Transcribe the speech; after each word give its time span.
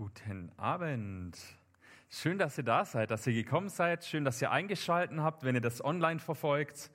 Guten 0.00 0.50
Abend. 0.56 1.36
Schön, 2.08 2.38
dass 2.38 2.56
ihr 2.56 2.64
da 2.64 2.86
seid, 2.86 3.10
dass 3.10 3.26
ihr 3.26 3.34
gekommen 3.34 3.68
seid. 3.68 4.02
Schön, 4.02 4.24
dass 4.24 4.40
ihr 4.40 4.50
eingeschaltet 4.50 5.18
habt, 5.18 5.44
wenn 5.44 5.54
ihr 5.54 5.60
das 5.60 5.84
online 5.84 6.20
verfolgt. 6.20 6.90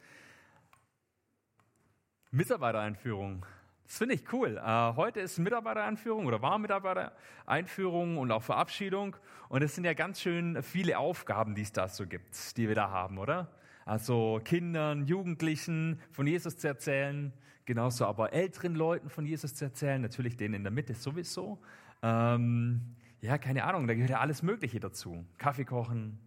Mitarbeitereinführung. 2.32 3.46
Das 3.84 4.00
finde 4.00 4.16
ich 4.16 4.34
cool. 4.34 4.58
Äh, 4.58 4.96
heute 4.96 5.20
ist 5.20 5.38
Mitarbeitereinführung 5.38 6.26
oder 6.26 6.42
war 6.42 6.58
Mitarbeitereinführung 6.58 8.18
und 8.18 8.32
auch 8.32 8.42
Verabschiedung. 8.42 9.16
Und 9.50 9.62
es 9.62 9.76
sind 9.76 9.84
ja 9.84 9.94
ganz 9.94 10.20
schön 10.20 10.64
viele 10.64 10.98
Aufgaben, 10.98 11.54
die 11.54 11.62
es 11.62 11.72
da 11.72 11.88
so 11.88 12.08
gibt, 12.08 12.58
die 12.58 12.68
wir 12.68 12.74
da 12.74 12.90
haben, 12.90 13.20
oder? 13.20 13.52
Also 13.86 14.42
Kindern, 14.44 15.06
Jugendlichen 15.06 16.02
von 16.10 16.26
Jesus 16.26 16.58
zu 16.58 16.68
erzählen, 16.68 17.32
genauso 17.66 18.08
aber 18.08 18.34
älteren 18.34 18.74
Leuten 18.74 19.12
von 19.12 19.28
Jesus 19.28 19.54
zu 19.54 19.66
erzählen, 19.66 20.02
natürlich 20.02 20.38
denen 20.38 20.56
in 20.56 20.64
der 20.64 20.72
Mitte 20.72 20.96
sowieso. 20.96 21.60
Ähm, 22.06 22.82
ja, 23.22 23.40
keine 23.40 23.64
Ahnung, 23.64 23.88
da 23.88 23.96
gehört 23.96 24.12
ja 24.12 24.20
alles 24.20 24.44
Mögliche 24.44 24.80
dazu. 24.80 25.26
Kaffee 25.40 25.66
kochen, 25.66 26.20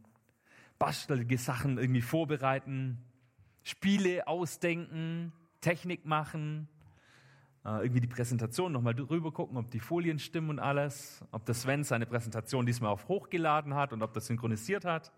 bastelige 0.76 1.38
Sachen 1.38 1.78
irgendwie 1.78 2.02
vorbereiten, 2.02 2.98
Spiele 3.62 4.26
ausdenken, 4.26 5.32
Technik 5.60 6.04
machen, 6.04 6.66
äh, 7.64 7.82
irgendwie 7.82 8.00
die 8.00 8.08
Präsentation 8.08 8.72
nochmal 8.72 8.96
drüber 8.96 9.30
gucken, 9.30 9.56
ob 9.56 9.70
die 9.70 9.78
Folien 9.78 10.18
stimmen 10.18 10.50
und 10.50 10.58
alles, 10.58 11.24
ob 11.30 11.44
der 11.46 11.54
Sven 11.54 11.84
seine 11.84 12.06
Präsentation 12.06 12.66
diesmal 12.66 12.90
auf 12.90 13.06
hochgeladen 13.06 13.74
hat 13.74 13.92
und 13.92 14.02
ob 14.02 14.12
das 14.14 14.26
synchronisiert 14.26 14.84
hat. 14.84 15.12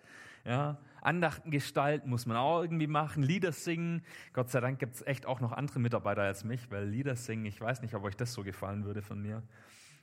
Ja, 0.44 0.76
Andachten 1.00 1.50
gestalten 1.50 2.10
muss 2.10 2.26
man 2.26 2.36
auch 2.36 2.60
irgendwie 2.60 2.86
machen, 2.86 3.22
Lieder 3.22 3.52
singen. 3.52 4.02
Gott 4.34 4.50
sei 4.50 4.60
Dank 4.60 4.78
gibt 4.78 4.96
es 4.96 5.06
echt 5.06 5.24
auch 5.24 5.40
noch 5.40 5.52
andere 5.52 5.78
Mitarbeiter 5.78 6.20
als 6.22 6.44
mich, 6.44 6.70
weil 6.70 6.86
Lieder 6.86 7.16
singen, 7.16 7.46
ich 7.46 7.58
weiß 7.58 7.80
nicht, 7.80 7.94
ob 7.94 8.04
euch 8.04 8.16
das 8.16 8.34
so 8.34 8.42
gefallen 8.42 8.84
würde 8.84 9.00
von 9.00 9.22
mir. 9.22 9.42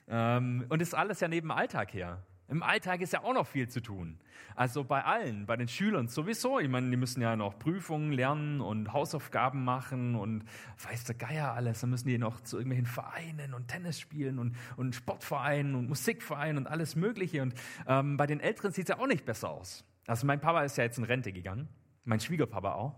Ähm, 0.08 0.66
und 0.70 0.82
ist 0.82 0.96
alles 0.96 1.20
ja 1.20 1.28
neben 1.28 1.48
dem 1.48 1.52
Alltag 1.52 1.94
her. 1.94 2.24
Im 2.50 2.64
Alltag 2.64 3.02
ist 3.02 3.12
ja 3.12 3.24
auch 3.24 3.34
noch 3.34 3.46
viel 3.46 3.68
zu 3.68 3.82
tun. 3.82 4.20
Also 4.56 4.86
bei 4.86 5.04
allen, 5.04 5.46
bei 5.46 5.58
den 5.58 5.68
Schülern 5.68 6.08
sowieso. 6.08 6.60
Ich 6.60 6.70
meine, 6.70 6.90
die 6.90 6.96
müssen 6.96 7.22
ja 7.22 7.36
noch 7.36 7.60
Prüfungen 7.60 8.14
lernen 8.14 8.62
und 8.62 8.94
Hausaufgaben 8.94 9.66
machen 9.66 10.16
und 10.16 10.46
weiß 10.82 11.04
der 11.04 11.16
Geier 11.16 11.54
alles. 11.54 11.82
Dann 11.82 11.90
müssen 11.90 12.08
die 12.08 12.18
noch 12.18 12.40
zu 12.40 12.56
irgendwelchen 12.58 12.86
Vereinen 12.86 13.54
und 13.54 13.68
Tennis 13.68 14.00
spielen 14.00 14.40
und, 14.40 14.56
und 14.78 14.96
Sportvereinen 14.96 15.76
und 15.76 15.90
Musikvereinen 15.90 16.58
und 16.58 16.68
alles 16.68 16.96
Mögliche. 16.96 17.42
Und 17.42 17.54
ähm, 17.86 18.16
bei 18.16 18.28
den 18.28 18.40
Älteren 18.40 18.72
sieht 18.72 18.90
es 18.90 18.96
ja 18.96 19.04
auch 19.04 19.08
nicht 19.08 19.26
besser 19.26 19.50
aus. 19.50 19.84
Also 20.08 20.26
mein 20.26 20.40
Papa 20.40 20.64
ist 20.64 20.78
ja 20.78 20.86
jetzt 20.86 20.98
in 20.98 21.04
Rente 21.04 21.34
gegangen, 21.34 21.68
mein 22.06 22.22
Schwiegerpapa 22.22 22.72
auch. 22.74 22.96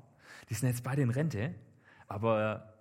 Die 0.50 0.54
sind 0.54 0.70
jetzt 0.70 0.84
beide 0.84 1.02
in 1.02 1.10
Rente, 1.10 1.56
aber 2.08 2.76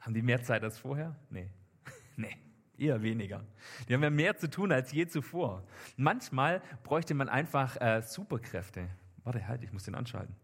haben 0.00 0.14
die 0.14 0.22
mehr 0.22 0.42
Zeit 0.42 0.64
als 0.64 0.78
vorher? 0.78 1.16
Nee. 1.28 1.50
nee. 2.16 2.43
Eher 2.76 3.02
weniger. 3.02 3.44
Die 3.88 3.94
haben 3.94 4.02
ja 4.02 4.10
mehr 4.10 4.36
zu 4.36 4.50
tun 4.50 4.72
als 4.72 4.90
je 4.92 5.06
zuvor. 5.06 5.64
Manchmal 5.96 6.60
bräuchte 6.82 7.14
man 7.14 7.28
einfach 7.28 7.80
äh, 7.80 8.02
Superkräfte. 8.02 8.88
Warte, 9.22 9.46
halt, 9.46 9.62
ich 9.62 9.72
muss 9.72 9.84
den 9.84 9.94
anschalten. 9.94 10.34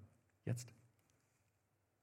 Jetzt. 0.44 0.72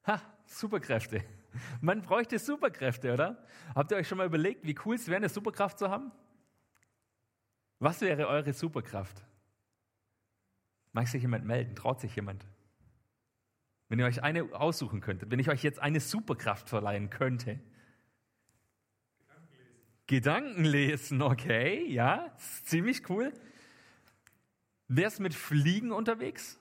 Ha, 0.06 0.22
Superkräfte. 0.46 1.24
Man 1.82 2.02
bräuchte 2.02 2.40
Superkräfte, 2.40 3.14
oder? 3.14 3.44
Habt 3.74 3.92
ihr 3.92 3.98
euch 3.98 4.08
schon 4.08 4.20
mal 4.20 4.28
überlegt, 4.28 4.66
wie 4.66 4.76
cool 4.86 4.96
es 4.96 5.08
wäre, 5.08 5.18
eine 5.18 5.30
Superkraft 5.30 5.80
zu 5.80 5.90
haben? 5.90 6.12
Was 7.80 8.02
wäre 8.02 8.28
eure 8.28 8.54
Superkraft? 8.54 9.24
Mag 10.94 11.08
sich 11.08 11.22
jemand 11.22 11.46
melden? 11.46 11.76
Traut 11.76 12.00
sich 12.00 12.16
jemand? 12.16 12.46
Wenn 13.90 14.00
ihr 14.00 14.06
euch 14.06 14.24
eine 14.24 14.44
aussuchen 14.54 15.00
könntet, 15.00 15.32
wenn 15.32 15.40
ich 15.40 15.50
euch 15.50 15.64
jetzt 15.64 15.80
eine 15.80 16.00
Superkraft 16.00 16.70
verleihen 16.70 17.10
könnte, 17.10 17.60
Gedanken 20.08 20.64
lesen, 20.64 21.22
okay, 21.22 21.86
ja, 21.88 22.32
ziemlich 22.64 23.10
cool. 23.10 23.34
Wer 24.88 25.08
ist 25.08 25.20
mit 25.20 25.34
Fliegen 25.34 25.92
unterwegs? 25.92 26.58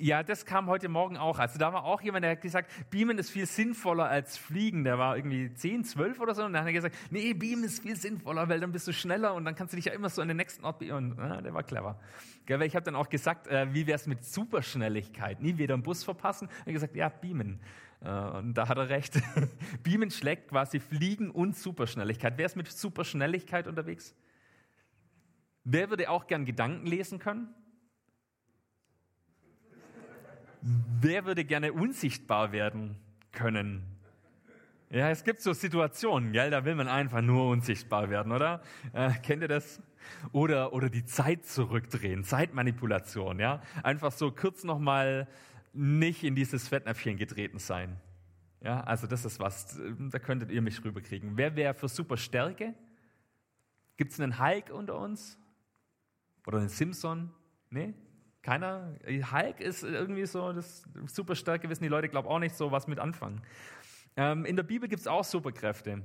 Ja, 0.00 0.22
das 0.22 0.46
kam 0.46 0.68
heute 0.68 0.88
Morgen 0.88 1.16
auch. 1.16 1.38
Also 1.38 1.58
da 1.58 1.72
war 1.72 1.84
auch 1.84 2.00
jemand, 2.02 2.24
der 2.24 2.32
hat 2.32 2.40
gesagt, 2.40 2.70
Beamen 2.90 3.18
ist 3.18 3.30
viel 3.30 3.46
sinnvoller 3.46 4.08
als 4.08 4.38
Fliegen. 4.38 4.84
Der 4.84 4.98
war 4.98 5.16
irgendwie 5.16 5.52
10, 5.52 5.84
12 5.84 6.20
oder 6.20 6.34
so. 6.34 6.44
Und 6.44 6.52
dann 6.52 6.62
hat 6.62 6.68
er 6.68 6.72
gesagt, 6.72 6.96
nee, 7.10 7.34
Beamen 7.34 7.64
ist 7.64 7.82
viel 7.82 7.96
sinnvoller, 7.96 8.48
weil 8.48 8.60
dann 8.60 8.72
bist 8.72 8.86
du 8.86 8.92
schneller 8.92 9.34
und 9.34 9.44
dann 9.44 9.54
kannst 9.54 9.72
du 9.72 9.76
dich 9.76 9.86
ja 9.86 9.92
immer 9.92 10.08
so 10.08 10.22
an 10.22 10.28
den 10.28 10.36
nächsten 10.36 10.64
Ort 10.64 10.78
beamen. 10.78 11.16
Ja, 11.18 11.40
der 11.40 11.52
war 11.52 11.62
clever. 11.62 11.98
Gell, 12.46 12.62
ich 12.62 12.76
habe 12.76 12.84
dann 12.84 12.94
auch 12.94 13.08
gesagt, 13.08 13.48
äh, 13.48 13.72
wie 13.74 13.86
wäre 13.86 13.96
es 13.96 14.06
mit 14.06 14.24
Superschnelligkeit? 14.24 15.42
Nie 15.42 15.58
wieder 15.58 15.74
einen 15.74 15.82
Bus 15.82 16.04
verpassen. 16.04 16.48
Er 16.60 16.66
hat 16.66 16.72
gesagt, 16.72 16.96
ja, 16.96 17.08
Beamen. 17.08 17.60
Äh, 18.04 18.08
und 18.38 18.54
da 18.54 18.68
hat 18.68 18.78
er 18.78 18.88
recht. 18.88 19.20
Beamen 19.82 20.10
schlägt 20.10 20.48
quasi 20.48 20.80
Fliegen 20.80 21.30
und 21.30 21.56
Superschnelligkeit. 21.56 22.34
Wer 22.36 22.46
ist 22.46 22.56
mit 22.56 22.68
Superschnelligkeit 22.68 23.66
unterwegs? 23.66 24.14
Wer 25.64 25.90
würde 25.90 26.10
auch 26.10 26.26
gern 26.26 26.44
Gedanken 26.44 26.86
lesen 26.86 27.18
können? 27.18 27.54
Wer 31.00 31.24
würde 31.24 31.44
gerne 31.44 31.72
unsichtbar 31.72 32.52
werden 32.52 32.96
können? 33.32 33.84
Ja, 34.90 35.08
es 35.08 35.24
gibt 35.24 35.40
so 35.40 35.52
Situationen, 35.54 36.32
gell, 36.32 36.50
da 36.50 36.64
will 36.64 36.74
man 36.74 36.86
einfach 36.86 37.22
nur 37.22 37.48
unsichtbar 37.48 38.10
werden, 38.10 38.30
oder? 38.30 38.60
Äh, 38.92 39.10
kennt 39.22 39.42
ihr 39.42 39.48
das? 39.48 39.80
Oder, 40.32 40.72
oder 40.74 40.90
die 40.90 41.04
Zeit 41.04 41.46
zurückdrehen, 41.46 42.24
Zeitmanipulation, 42.24 43.38
ja? 43.38 43.62
Einfach 43.82 44.12
so 44.12 44.30
kurz 44.30 44.64
nochmal 44.64 45.28
nicht 45.72 46.24
in 46.24 46.34
dieses 46.34 46.68
Fettnäpfchen 46.68 47.16
getreten 47.16 47.58
sein. 47.58 47.98
Ja, 48.60 48.80
also 48.82 49.06
das 49.06 49.24
ist 49.24 49.40
was, 49.40 49.80
da 49.98 50.18
könntet 50.18 50.50
ihr 50.50 50.62
mich 50.62 50.84
rüberkriegen. 50.84 51.36
Wer 51.36 51.56
wäre 51.56 51.74
für 51.74 51.88
Superstärke? 51.88 52.74
Gibt 53.96 54.12
es 54.12 54.20
einen 54.20 54.38
Hulk 54.38 54.70
unter 54.70 54.98
uns? 54.98 55.38
Oder 56.46 56.58
einen 56.58 56.68
Simpson? 56.68 57.30
Nee? 57.70 57.94
Keiner? 58.42 58.96
Hulk 59.06 59.60
ist 59.60 59.82
irgendwie 59.82 60.26
so 60.26 60.52
das 60.52 60.84
Superstärke, 61.06 61.68
wissen 61.68 61.82
die 61.82 61.88
Leute, 61.88 62.08
glaube 62.08 62.28
auch 62.28 62.38
nicht 62.38 62.54
so 62.54 62.70
was 62.70 62.86
mit 62.86 62.98
anfangen. 62.98 63.40
Ähm, 64.16 64.44
in 64.44 64.56
der 64.56 64.62
Bibel 64.62 64.88
gibt 64.88 65.00
es 65.00 65.06
auch 65.06 65.24
Superkräfte. 65.24 66.04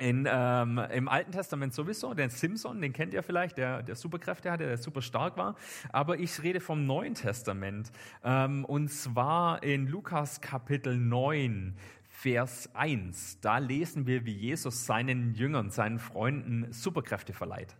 In, 0.00 0.28
ähm, 0.30 0.78
Im 0.92 1.08
Alten 1.08 1.32
Testament 1.32 1.74
sowieso, 1.74 2.14
den 2.14 2.30
Simpson, 2.30 2.80
den 2.80 2.92
kennt 2.92 3.14
ihr 3.14 3.22
vielleicht, 3.22 3.58
der, 3.58 3.82
der 3.82 3.96
Superkräfte 3.96 4.50
hatte, 4.50 4.66
der 4.66 4.78
super 4.78 5.02
stark 5.02 5.36
war. 5.36 5.56
Aber 5.90 6.18
ich 6.18 6.42
rede 6.42 6.60
vom 6.60 6.86
Neuen 6.86 7.14
Testament. 7.14 7.90
Ähm, 8.22 8.64
und 8.64 8.88
zwar 8.88 9.62
in 9.62 9.86
Lukas 9.86 10.40
Kapitel 10.40 10.96
9, 10.96 11.76
Vers 12.08 12.74
1. 12.74 13.40
Da 13.40 13.58
lesen 13.58 14.06
wir, 14.06 14.24
wie 14.24 14.34
Jesus 14.34 14.86
seinen 14.86 15.34
Jüngern, 15.34 15.70
seinen 15.70 15.98
Freunden 15.98 16.72
Superkräfte 16.72 17.32
verleiht. 17.32 17.76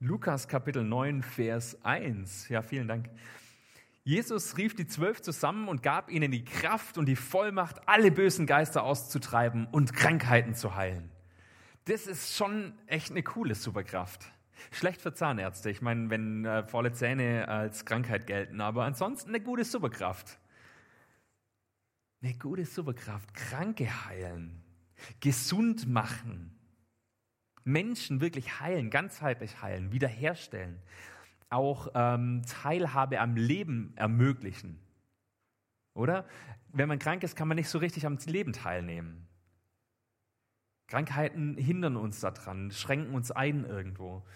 Lukas 0.00 0.48
Kapitel 0.48 0.82
9, 0.82 1.22
Vers 1.22 1.78
1. 1.84 2.48
Ja, 2.48 2.62
vielen 2.62 2.88
Dank. 2.88 3.08
Jesus 4.04 4.56
rief 4.56 4.74
die 4.74 4.86
Zwölf 4.86 5.22
zusammen 5.22 5.68
und 5.68 5.82
gab 5.82 6.10
ihnen 6.10 6.32
die 6.32 6.44
Kraft 6.44 6.98
und 6.98 7.06
die 7.06 7.14
Vollmacht, 7.14 7.88
alle 7.88 8.10
bösen 8.10 8.46
Geister 8.46 8.82
auszutreiben 8.82 9.66
und 9.66 9.92
Krankheiten 9.92 10.54
zu 10.54 10.74
heilen. 10.74 11.08
Das 11.84 12.08
ist 12.08 12.36
schon 12.36 12.74
echt 12.86 13.12
eine 13.12 13.22
coole 13.22 13.54
Superkraft. 13.54 14.24
Schlecht 14.72 15.02
für 15.02 15.14
Zahnärzte. 15.14 15.70
Ich 15.70 15.82
meine, 15.82 16.10
wenn 16.10 16.44
äh, 16.44 16.64
volle 16.64 16.92
Zähne 16.92 17.46
als 17.46 17.84
Krankheit 17.84 18.26
gelten, 18.26 18.60
aber 18.60 18.84
ansonsten 18.84 19.30
eine 19.30 19.40
gute 19.40 19.64
Superkraft. 19.64 20.38
Eine 22.22 22.34
gute 22.34 22.64
Superkraft. 22.64 23.34
Kranke 23.34 24.06
heilen. 24.06 24.62
Gesund 25.20 25.88
machen. 25.88 26.56
Menschen 27.64 28.20
wirklich 28.20 28.60
heilen, 28.60 28.90
ganzheitlich 28.90 29.62
heilen, 29.62 29.92
wiederherstellen 29.92 30.80
auch 31.52 31.88
ähm, 31.94 32.42
Teilhabe 32.46 33.20
am 33.20 33.36
Leben 33.36 33.92
ermöglichen. 33.96 34.78
Oder? 35.94 36.26
Wenn 36.72 36.88
man 36.88 36.98
krank 36.98 37.22
ist, 37.22 37.36
kann 37.36 37.48
man 37.48 37.56
nicht 37.56 37.68
so 37.68 37.78
richtig 37.78 38.06
am 38.06 38.18
Leben 38.26 38.52
teilnehmen. 38.52 39.28
Krankheiten 40.86 41.56
hindern 41.56 41.96
uns 41.96 42.20
daran, 42.20 42.70
schränken 42.70 43.14
uns 43.14 43.30
ein 43.30 43.64
irgendwo. 43.64 44.26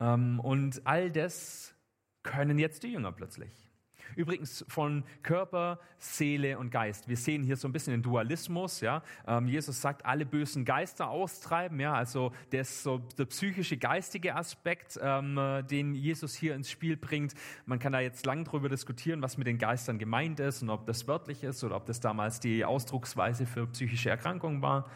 Ähm, 0.00 0.40
und 0.40 0.86
all 0.86 1.10
das 1.10 1.74
können 2.22 2.58
jetzt 2.58 2.82
die 2.82 2.92
Jünger 2.92 3.12
plötzlich. 3.12 3.69
Übrigens 4.16 4.64
von 4.68 5.04
Körper, 5.22 5.78
Seele 5.98 6.58
und 6.58 6.70
Geist. 6.70 7.08
Wir 7.08 7.16
sehen 7.16 7.42
hier 7.42 7.56
so 7.56 7.68
ein 7.68 7.72
bisschen 7.72 7.92
den 7.92 8.02
Dualismus. 8.02 8.80
Ja? 8.80 9.02
Ähm, 9.26 9.48
Jesus 9.48 9.80
sagt, 9.80 10.04
alle 10.04 10.26
bösen 10.26 10.64
Geister 10.64 11.10
austreiben. 11.10 11.78
Ja? 11.80 11.94
Also 11.94 12.32
der, 12.52 12.64
so 12.64 12.98
der 13.18 13.26
psychische, 13.26 13.76
geistige 13.76 14.34
Aspekt, 14.34 14.98
ähm, 15.02 15.38
den 15.70 15.94
Jesus 15.94 16.34
hier 16.34 16.54
ins 16.54 16.70
Spiel 16.70 16.96
bringt. 16.96 17.34
Man 17.66 17.78
kann 17.78 17.92
da 17.92 18.00
jetzt 18.00 18.26
lang 18.26 18.44
drüber 18.44 18.68
diskutieren, 18.68 19.22
was 19.22 19.36
mit 19.38 19.46
den 19.46 19.58
Geistern 19.58 19.98
gemeint 19.98 20.40
ist 20.40 20.62
und 20.62 20.70
ob 20.70 20.86
das 20.86 21.06
wörtlich 21.06 21.44
ist 21.44 21.62
oder 21.64 21.76
ob 21.76 21.86
das 21.86 22.00
damals 22.00 22.40
die 22.40 22.64
Ausdrucksweise 22.64 23.46
für 23.46 23.66
psychische 23.66 24.10
Erkrankungen 24.10 24.62
war. 24.62 24.90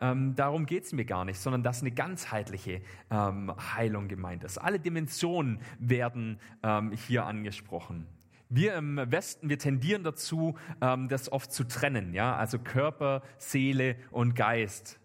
Ähm, 0.00 0.34
darum 0.34 0.66
es 0.66 0.92
mir 0.92 1.04
gar 1.04 1.24
nicht, 1.24 1.38
sondern 1.38 1.62
dass 1.62 1.82
eine 1.82 1.90
ganzheitliche 1.90 2.80
ähm, 3.10 3.52
Heilung 3.74 4.08
gemeint 4.08 4.44
ist. 4.44 4.56
Alle 4.56 4.80
Dimensionen 4.80 5.60
werden 5.78 6.40
ähm, 6.62 6.92
hier 6.92 7.26
angesprochen. 7.26 8.06
Wir 8.52 8.74
im 8.74 8.96
Westen, 8.96 9.48
wir 9.48 9.60
tendieren 9.60 10.02
dazu, 10.02 10.58
ähm, 10.80 11.08
das 11.08 11.30
oft 11.30 11.52
zu 11.52 11.62
trennen, 11.62 12.12
ja, 12.12 12.34
also 12.34 12.58
Körper, 12.58 13.22
Seele 13.38 13.94
und 14.10 14.34
Geist. 14.34 14.98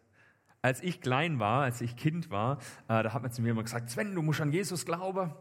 als 0.63 0.81
ich 0.81 0.99
klein 0.99 1.37
war, 1.37 1.61
als 1.61 1.79
ich 1.79 1.95
Kind 1.95 2.31
war, 2.31 2.57
äh, 2.87 3.03
da 3.03 3.13
hat 3.13 3.21
man 3.21 3.31
zu 3.31 3.43
mir 3.43 3.51
immer 3.51 3.61
gesagt, 3.61 3.91
Sven, 3.91 4.15
du 4.15 4.23
musst 4.23 4.41
an 4.41 4.51
Jesus 4.51 4.83
glauben. 4.83 5.29
Du 5.29 5.35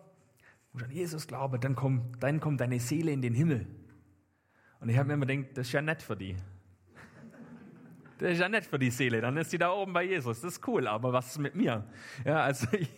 musst 0.74 0.84
an 0.84 0.90
Jesus 0.90 1.26
glauben, 1.26 1.58
dann 1.62 1.74
kommt, 1.74 2.22
dann 2.22 2.40
kommt 2.40 2.60
deine 2.60 2.78
Seele 2.78 3.10
in 3.10 3.22
den 3.22 3.32
Himmel. 3.32 3.66
Und 4.80 4.90
ich 4.90 4.98
habe 4.98 5.06
mir 5.06 5.14
immer 5.14 5.24
gedacht, 5.24 5.56
das 5.56 5.68
ist 5.68 5.72
ja 5.72 5.80
nett 5.80 6.02
für 6.02 6.14
die. 6.14 6.36
Das 8.18 8.32
ist 8.32 8.38
ja 8.38 8.50
nett 8.50 8.66
für 8.66 8.78
die 8.78 8.90
Seele, 8.90 9.22
dann 9.22 9.38
ist 9.38 9.50
sie 9.50 9.56
da 9.56 9.72
oben 9.72 9.94
bei 9.94 10.04
Jesus. 10.04 10.42
Das 10.42 10.52
ist 10.52 10.68
cool, 10.68 10.86
aber 10.86 11.10
was 11.14 11.28
ist 11.28 11.38
mit 11.38 11.54
mir? 11.54 11.88
Ja, 12.26 12.42
also 12.42 12.66
ich 12.72 12.90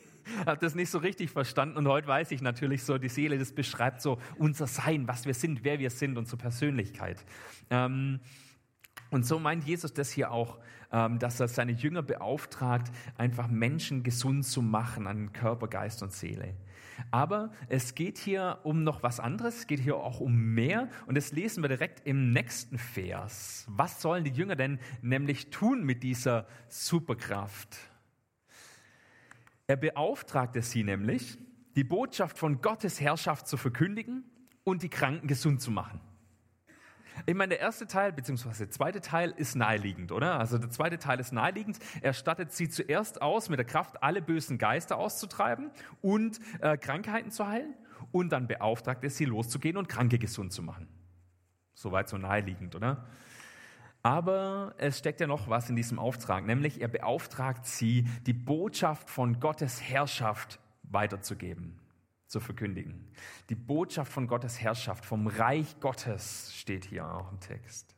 habe 0.44 0.58
das 0.60 0.74
nicht 0.74 0.90
so 0.90 0.98
richtig 0.98 1.30
verstanden 1.30 1.76
und 1.76 1.88
heute 1.88 2.06
weiß 2.06 2.30
ich 2.30 2.42
natürlich 2.42 2.84
so, 2.84 2.98
die 2.98 3.08
Seele, 3.08 3.38
das 3.38 3.52
beschreibt 3.52 4.02
so 4.02 4.18
unser 4.38 4.66
Sein, 4.66 5.08
was 5.08 5.26
wir 5.26 5.34
sind, 5.34 5.64
wer 5.64 5.78
wir 5.78 5.90
sind, 5.90 6.16
unsere 6.18 6.36
Persönlichkeit. 6.36 7.24
Ähm, 7.70 8.20
und 9.10 9.24
so 9.24 9.38
meint 9.38 9.64
Jesus 9.64 9.92
das 9.94 10.10
hier 10.10 10.30
auch, 10.32 10.58
ähm, 10.92 11.18
dass 11.18 11.40
er 11.40 11.48
seine 11.48 11.72
Jünger 11.72 12.02
beauftragt, 12.02 12.90
einfach 13.16 13.48
Menschen 13.48 14.02
gesund 14.02 14.44
zu 14.44 14.62
machen 14.62 15.06
an 15.06 15.32
Körper, 15.32 15.68
Geist 15.68 16.02
und 16.02 16.12
Seele. 16.12 16.54
Aber 17.10 17.50
es 17.68 17.94
geht 17.94 18.18
hier 18.18 18.58
um 18.62 18.82
noch 18.82 19.02
was 19.02 19.20
anderes, 19.20 19.58
es 19.58 19.66
geht 19.66 19.80
hier 19.80 19.96
auch 19.96 20.20
um 20.20 20.54
mehr 20.54 20.88
und 21.06 21.16
das 21.16 21.32
lesen 21.32 21.62
wir 21.62 21.68
direkt 21.68 22.06
im 22.06 22.32
nächsten 22.32 22.78
Vers. 22.78 23.66
Was 23.68 24.00
sollen 24.00 24.24
die 24.24 24.30
Jünger 24.30 24.56
denn 24.56 24.78
nämlich 25.02 25.50
tun 25.50 25.84
mit 25.84 26.02
dieser 26.02 26.46
Superkraft? 26.68 27.76
Er 29.66 29.76
beauftragte 29.76 30.62
sie 30.62 30.84
nämlich, 30.84 31.38
die 31.74 31.84
Botschaft 31.84 32.38
von 32.38 32.60
Gottes 32.60 33.00
Herrschaft 33.00 33.48
zu 33.48 33.56
verkündigen 33.56 34.24
und 34.64 34.82
die 34.82 34.88
Kranken 34.88 35.26
gesund 35.26 35.60
zu 35.60 35.70
machen. 35.70 36.00
Ich 37.24 37.34
meine, 37.34 37.50
der 37.50 37.60
erste 37.60 37.86
Teil, 37.86 38.12
beziehungsweise 38.12 38.64
der 38.64 38.70
zweite 38.70 39.00
Teil 39.00 39.32
ist 39.36 39.56
naheliegend, 39.56 40.12
oder? 40.12 40.38
Also 40.38 40.58
der 40.58 40.70
zweite 40.70 40.98
Teil 40.98 41.18
ist 41.18 41.32
naheliegend. 41.32 41.78
Er 42.02 42.12
stattet 42.12 42.52
sie 42.52 42.68
zuerst 42.68 43.22
aus, 43.22 43.48
mit 43.48 43.58
der 43.58 43.66
Kraft 43.66 44.02
alle 44.02 44.20
bösen 44.20 44.58
Geister 44.58 44.98
auszutreiben 44.98 45.70
und 46.02 46.38
äh, 46.60 46.76
Krankheiten 46.76 47.30
zu 47.30 47.46
heilen. 47.46 47.74
Und 48.12 48.30
dann 48.30 48.46
beauftragt 48.46 49.02
er 49.02 49.10
sie, 49.10 49.24
loszugehen 49.24 49.78
und 49.78 49.88
Kranke 49.88 50.18
gesund 50.18 50.52
zu 50.52 50.62
machen. 50.62 50.88
Soweit 51.74 52.08
so 52.08 52.18
naheliegend, 52.18 52.74
oder? 52.76 53.06
Aber 54.06 54.72
es 54.78 54.98
steckt 54.98 55.18
ja 55.18 55.26
noch 55.26 55.48
was 55.48 55.68
in 55.68 55.74
diesem 55.74 55.98
Auftrag, 55.98 56.46
nämlich 56.46 56.80
er 56.80 56.86
beauftragt 56.86 57.66
sie, 57.66 58.04
die 58.24 58.34
Botschaft 58.34 59.10
von 59.10 59.40
Gottes 59.40 59.82
Herrschaft 59.82 60.60
weiterzugeben 60.84 61.80
zu 62.28 62.38
verkündigen. 62.38 63.10
Die 63.48 63.56
Botschaft 63.56 64.12
von 64.12 64.28
Gottes 64.28 64.60
Herrschaft, 64.60 65.04
vom 65.04 65.26
Reich 65.26 65.80
Gottes 65.80 66.54
steht 66.54 66.84
hier 66.84 67.04
auch 67.04 67.32
im 67.32 67.40
Text. 67.40 67.96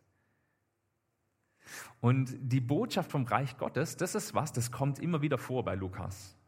Und 2.00 2.34
die 2.40 2.62
Botschaft 2.62 3.10
vom 3.10 3.24
Reich 3.24 3.58
Gottes, 3.58 3.98
das 3.98 4.14
ist 4.14 4.32
was, 4.34 4.54
das 4.54 4.72
kommt 4.72 5.00
immer 5.00 5.20
wieder 5.20 5.36
vor 5.36 5.62
bei 5.62 5.74
Lukas. 5.74 6.38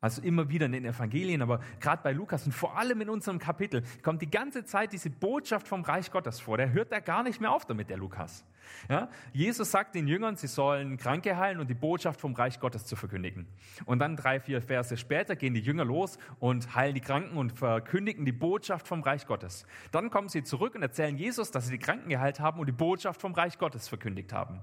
Also 0.00 0.22
immer 0.22 0.48
wieder 0.48 0.64
in 0.64 0.72
den 0.72 0.86
Evangelien, 0.86 1.42
aber 1.42 1.60
gerade 1.78 2.02
bei 2.02 2.12
Lukas 2.12 2.46
und 2.46 2.52
vor 2.52 2.78
allem 2.78 3.02
in 3.02 3.10
unserem 3.10 3.38
Kapitel 3.38 3.82
kommt 4.02 4.22
die 4.22 4.30
ganze 4.30 4.64
Zeit 4.64 4.94
diese 4.94 5.10
Botschaft 5.10 5.68
vom 5.68 5.82
Reich 5.82 6.10
Gottes 6.10 6.40
vor. 6.40 6.56
Der 6.56 6.72
hört 6.72 6.90
da 6.90 7.00
gar 7.00 7.22
nicht 7.22 7.38
mehr 7.38 7.52
auf 7.52 7.66
damit, 7.66 7.90
der 7.90 7.98
Lukas. 7.98 8.46
Ja? 8.88 9.08
Jesus 9.32 9.70
sagt 9.70 9.94
den 9.94 10.06
Jüngern, 10.06 10.36
sie 10.36 10.46
sollen 10.46 10.96
Kranke 10.96 11.36
heilen 11.36 11.60
und 11.60 11.68
die 11.68 11.74
Botschaft 11.74 12.20
vom 12.20 12.34
Reich 12.34 12.60
Gottes 12.60 12.86
zu 12.86 12.96
verkündigen. 12.96 13.46
Und 13.84 13.98
dann 13.98 14.16
drei, 14.16 14.40
vier 14.40 14.62
Verse 14.62 14.96
später 14.96 15.36
gehen 15.36 15.54
die 15.54 15.60
Jünger 15.60 15.84
los 15.84 16.18
und 16.38 16.74
heilen 16.74 16.94
die 16.94 17.00
Kranken 17.00 17.36
und 17.36 17.52
verkündigen 17.52 18.24
die 18.24 18.32
Botschaft 18.32 18.88
vom 18.88 19.02
Reich 19.02 19.26
Gottes. 19.26 19.66
Dann 19.92 20.10
kommen 20.10 20.28
sie 20.28 20.42
zurück 20.42 20.74
und 20.74 20.82
erzählen 20.82 21.16
Jesus, 21.16 21.50
dass 21.50 21.66
sie 21.66 21.72
die 21.72 21.78
Kranken 21.78 22.08
geheilt 22.08 22.40
haben 22.40 22.60
und 22.60 22.66
die 22.66 22.72
Botschaft 22.72 23.20
vom 23.20 23.32
Reich 23.32 23.58
Gottes 23.58 23.88
verkündigt 23.88 24.32
haben. 24.32 24.60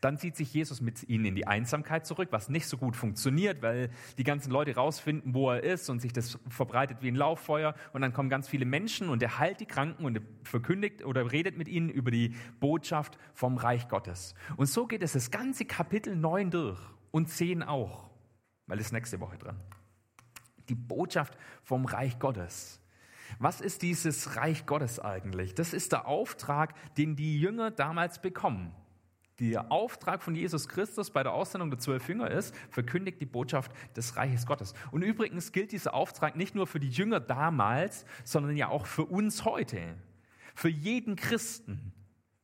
Dann 0.00 0.18
zieht 0.18 0.36
sich 0.36 0.52
Jesus 0.52 0.80
mit 0.80 1.08
ihnen 1.08 1.24
in 1.24 1.34
die 1.34 1.46
Einsamkeit 1.46 2.06
zurück, 2.06 2.28
was 2.30 2.48
nicht 2.48 2.66
so 2.66 2.76
gut 2.76 2.96
funktioniert, 2.96 3.62
weil 3.62 3.90
die 4.18 4.24
ganzen 4.24 4.50
Leute 4.50 4.74
rausfinden, 4.74 5.34
wo 5.34 5.50
er 5.50 5.62
ist 5.62 5.88
und 5.88 6.00
sich 6.00 6.12
das 6.12 6.38
verbreitet 6.48 6.98
wie 7.00 7.08
ein 7.08 7.16
Lauffeuer. 7.16 7.74
Und 7.92 8.02
dann 8.02 8.12
kommen 8.12 8.28
ganz 8.28 8.48
viele 8.48 8.66
Menschen 8.66 9.08
und 9.08 9.22
er 9.22 9.38
heilt 9.38 9.60
die 9.60 9.66
Kranken 9.66 10.04
und 10.04 10.16
er 10.16 10.22
verkündigt 10.42 11.04
oder 11.04 11.32
redet 11.32 11.56
mit 11.56 11.68
ihnen 11.68 11.88
über 11.88 12.10
die 12.10 12.34
Botschaft 12.60 13.18
vom 13.36 13.58
Reich 13.58 13.86
Gottes. 13.88 14.34
Und 14.56 14.66
so 14.66 14.86
geht 14.86 15.02
es 15.02 15.12
das 15.12 15.30
ganze 15.30 15.66
Kapitel 15.66 16.16
9 16.16 16.50
durch 16.50 16.80
und 17.10 17.28
10 17.28 17.62
auch, 17.62 18.08
weil 18.66 18.80
es 18.80 18.92
nächste 18.92 19.20
Woche 19.20 19.36
dran. 19.36 19.60
Die 20.70 20.74
Botschaft 20.74 21.36
vom 21.62 21.84
Reich 21.84 22.18
Gottes. 22.18 22.80
Was 23.38 23.60
ist 23.60 23.82
dieses 23.82 24.36
Reich 24.36 24.64
Gottes 24.64 24.98
eigentlich? 24.98 25.54
Das 25.54 25.74
ist 25.74 25.92
der 25.92 26.06
Auftrag, 26.06 26.74
den 26.96 27.14
die 27.14 27.38
Jünger 27.38 27.70
damals 27.70 28.22
bekommen. 28.22 28.74
Der 29.38 29.70
Auftrag 29.70 30.22
von 30.22 30.34
Jesus 30.34 30.66
Christus 30.66 31.10
bei 31.10 31.22
der 31.22 31.34
Aussendung 31.34 31.68
der 31.68 31.78
zwölf 31.78 32.08
Jünger 32.08 32.30
ist, 32.30 32.56
verkündigt 32.70 33.20
die 33.20 33.26
Botschaft 33.26 33.70
des 33.94 34.16
Reiches 34.16 34.46
Gottes. 34.46 34.72
Und 34.92 35.02
übrigens 35.02 35.52
gilt 35.52 35.72
dieser 35.72 35.92
Auftrag 35.92 36.36
nicht 36.36 36.54
nur 36.54 36.66
für 36.66 36.80
die 36.80 36.88
Jünger 36.88 37.20
damals, 37.20 38.06
sondern 38.24 38.56
ja 38.56 38.68
auch 38.68 38.86
für 38.86 39.04
uns 39.04 39.44
heute. 39.44 39.94
Für 40.54 40.70
jeden 40.70 41.16
Christen. 41.16 41.92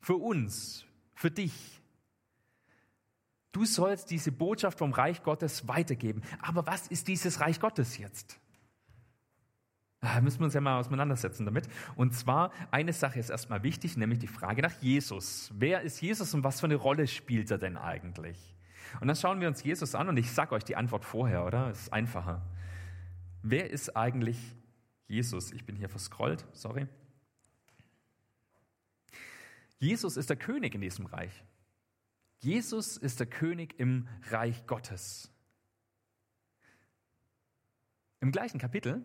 Für 0.02 0.16
uns. 0.16 0.84
Für 1.14 1.30
dich. 1.30 1.80
Du 3.52 3.64
sollst 3.64 4.10
diese 4.10 4.32
Botschaft 4.32 4.78
vom 4.78 4.92
Reich 4.92 5.22
Gottes 5.22 5.68
weitergeben. 5.68 6.22
Aber 6.40 6.66
was 6.66 6.88
ist 6.88 7.08
dieses 7.08 7.40
Reich 7.40 7.60
Gottes 7.60 7.96
jetzt? 7.98 8.38
Da 10.00 10.20
müssen 10.20 10.40
wir 10.40 10.46
uns 10.46 10.54
ja 10.54 10.60
mal 10.60 10.80
auseinandersetzen 10.80 11.44
damit. 11.46 11.68
Und 11.94 12.12
zwar, 12.12 12.50
eine 12.72 12.92
Sache 12.92 13.20
ist 13.20 13.30
erstmal 13.30 13.62
wichtig, 13.62 13.96
nämlich 13.96 14.18
die 14.18 14.26
Frage 14.26 14.60
nach 14.60 14.72
Jesus. 14.80 15.52
Wer 15.54 15.82
ist 15.82 16.00
Jesus 16.00 16.34
und 16.34 16.42
was 16.42 16.58
für 16.58 16.66
eine 16.66 16.74
Rolle 16.74 17.06
spielt 17.06 17.52
er 17.52 17.58
denn 17.58 17.76
eigentlich? 17.76 18.56
Und 19.00 19.06
dann 19.06 19.16
schauen 19.16 19.40
wir 19.40 19.46
uns 19.46 19.62
Jesus 19.62 19.94
an 19.94 20.08
und 20.08 20.16
ich 20.16 20.32
sage 20.32 20.54
euch 20.56 20.64
die 20.64 20.74
Antwort 20.74 21.04
vorher, 21.04 21.46
oder? 21.46 21.68
Es 21.68 21.82
ist 21.82 21.92
einfacher. 21.92 22.42
Wer 23.42 23.70
ist 23.70 23.96
eigentlich 23.96 24.38
Jesus? 25.06 25.52
Ich 25.52 25.64
bin 25.64 25.76
hier 25.76 25.88
verscrollt, 25.88 26.44
sorry. 26.52 26.88
Jesus 29.82 30.16
ist 30.16 30.30
der 30.30 30.36
König 30.36 30.76
in 30.76 30.80
diesem 30.80 31.06
Reich. 31.06 31.44
Jesus 32.38 32.96
ist 32.96 33.18
der 33.18 33.26
König 33.26 33.80
im 33.80 34.06
Reich 34.30 34.64
Gottes. 34.68 35.28
Im 38.20 38.30
gleichen 38.30 38.60
Kapitel 38.60 39.04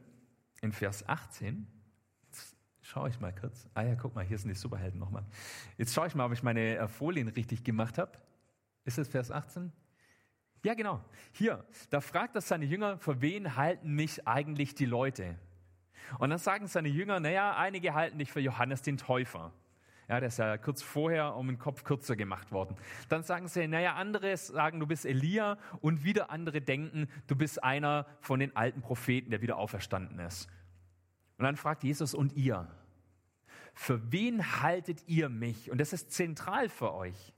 in 0.62 0.72
Vers 0.72 1.10
18, 1.10 1.66
jetzt 2.28 2.56
schaue 2.84 3.10
ich 3.10 3.20
mal 3.20 3.34
kurz. 3.34 3.68
Ah 3.74 3.82
ja, 3.82 3.96
guck 3.96 4.14
mal, 4.14 4.24
hier 4.24 4.38
sind 4.38 4.50
die 4.50 4.56
Superhelden 4.56 5.00
nochmal. 5.00 5.26
Jetzt 5.80 5.96
schaue 5.96 6.06
ich 6.06 6.14
mal, 6.14 6.28
ob 6.28 6.34
ich 6.34 6.44
meine 6.44 6.78
äh, 6.78 6.88
Folien 6.88 7.28
richtig 7.28 7.64
gemacht 7.64 7.98
habe. 7.98 8.12
Ist 8.86 9.00
es 9.00 9.08
Vers 9.08 9.32
18? 9.32 9.72
Ja, 10.64 10.76
genau. 10.76 11.04
Hier, 11.32 11.66
da 11.90 12.02
fragt 12.02 12.36
er 12.36 12.42
seine 12.42 12.66
Jünger, 12.66 13.00
für 13.00 13.20
wen 13.20 13.56
halten 13.56 13.96
mich 13.96 14.28
eigentlich 14.28 14.76
die 14.76 14.86
Leute? 14.86 15.40
Und 16.20 16.30
dann 16.30 16.38
sagen 16.38 16.68
seine 16.68 16.90
Jünger, 16.90 17.20
naja, 17.20 17.58
einige 17.58 17.96
halten 17.96 18.20
dich 18.20 18.32
für 18.32 18.42
Johannes 18.42 18.84
den 18.84 18.98
Täufer. 18.98 19.52
Ja, 20.08 20.22
der 20.22 20.28
ist 20.28 20.40
ja 20.40 20.58
kurz 20.58 20.82
vorher 20.82 21.36
um 21.36 21.48
den 21.48 21.60
Kopf 21.60 21.84
kürzer 21.84 22.16
gemacht 22.16 22.52
worden. 22.52 22.78
Dann 23.10 23.24
sagen 23.24 23.50
sie, 23.50 23.68
naja, 23.68 23.96
andere 23.96 24.38
sagen, 24.38 24.80
du 24.80 24.88
bist 24.88 25.06
Elia 25.06 25.58
und 25.82 26.06
wieder 26.06 26.32
andere 26.32 26.62
denken, 26.62 27.10
du 27.28 27.36
bist 27.36 27.62
einer 27.62 28.06
von 28.22 28.40
den 28.40 28.56
alten 28.56 28.82
Propheten, 28.82 29.32
der 29.32 29.42
wieder 29.42 29.58
auferstanden 29.58 30.20
ist. 30.20 30.48
Und 31.38 31.44
dann 31.44 31.58
fragt 31.58 31.84
Jesus, 31.84 32.14
und 32.14 32.34
ihr? 32.34 32.68
Für 33.74 34.12
wen 34.12 34.62
haltet 34.62 35.04
ihr 35.08 35.28
mich? 35.30 35.70
Und 35.70 35.80
das 35.80 35.92
ist 35.92 36.12
zentral 36.12 36.70
für 36.70 36.94
euch. 36.94 37.34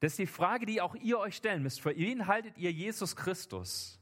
Das 0.00 0.12
ist 0.12 0.18
die 0.18 0.26
Frage, 0.26 0.66
die 0.66 0.80
auch 0.80 0.94
ihr 0.96 1.18
euch 1.18 1.36
stellen 1.36 1.62
müsst. 1.62 1.80
Für 1.80 1.96
wen 1.96 2.26
haltet 2.26 2.58
ihr 2.58 2.72
Jesus 2.72 3.16
Christus? 3.16 4.00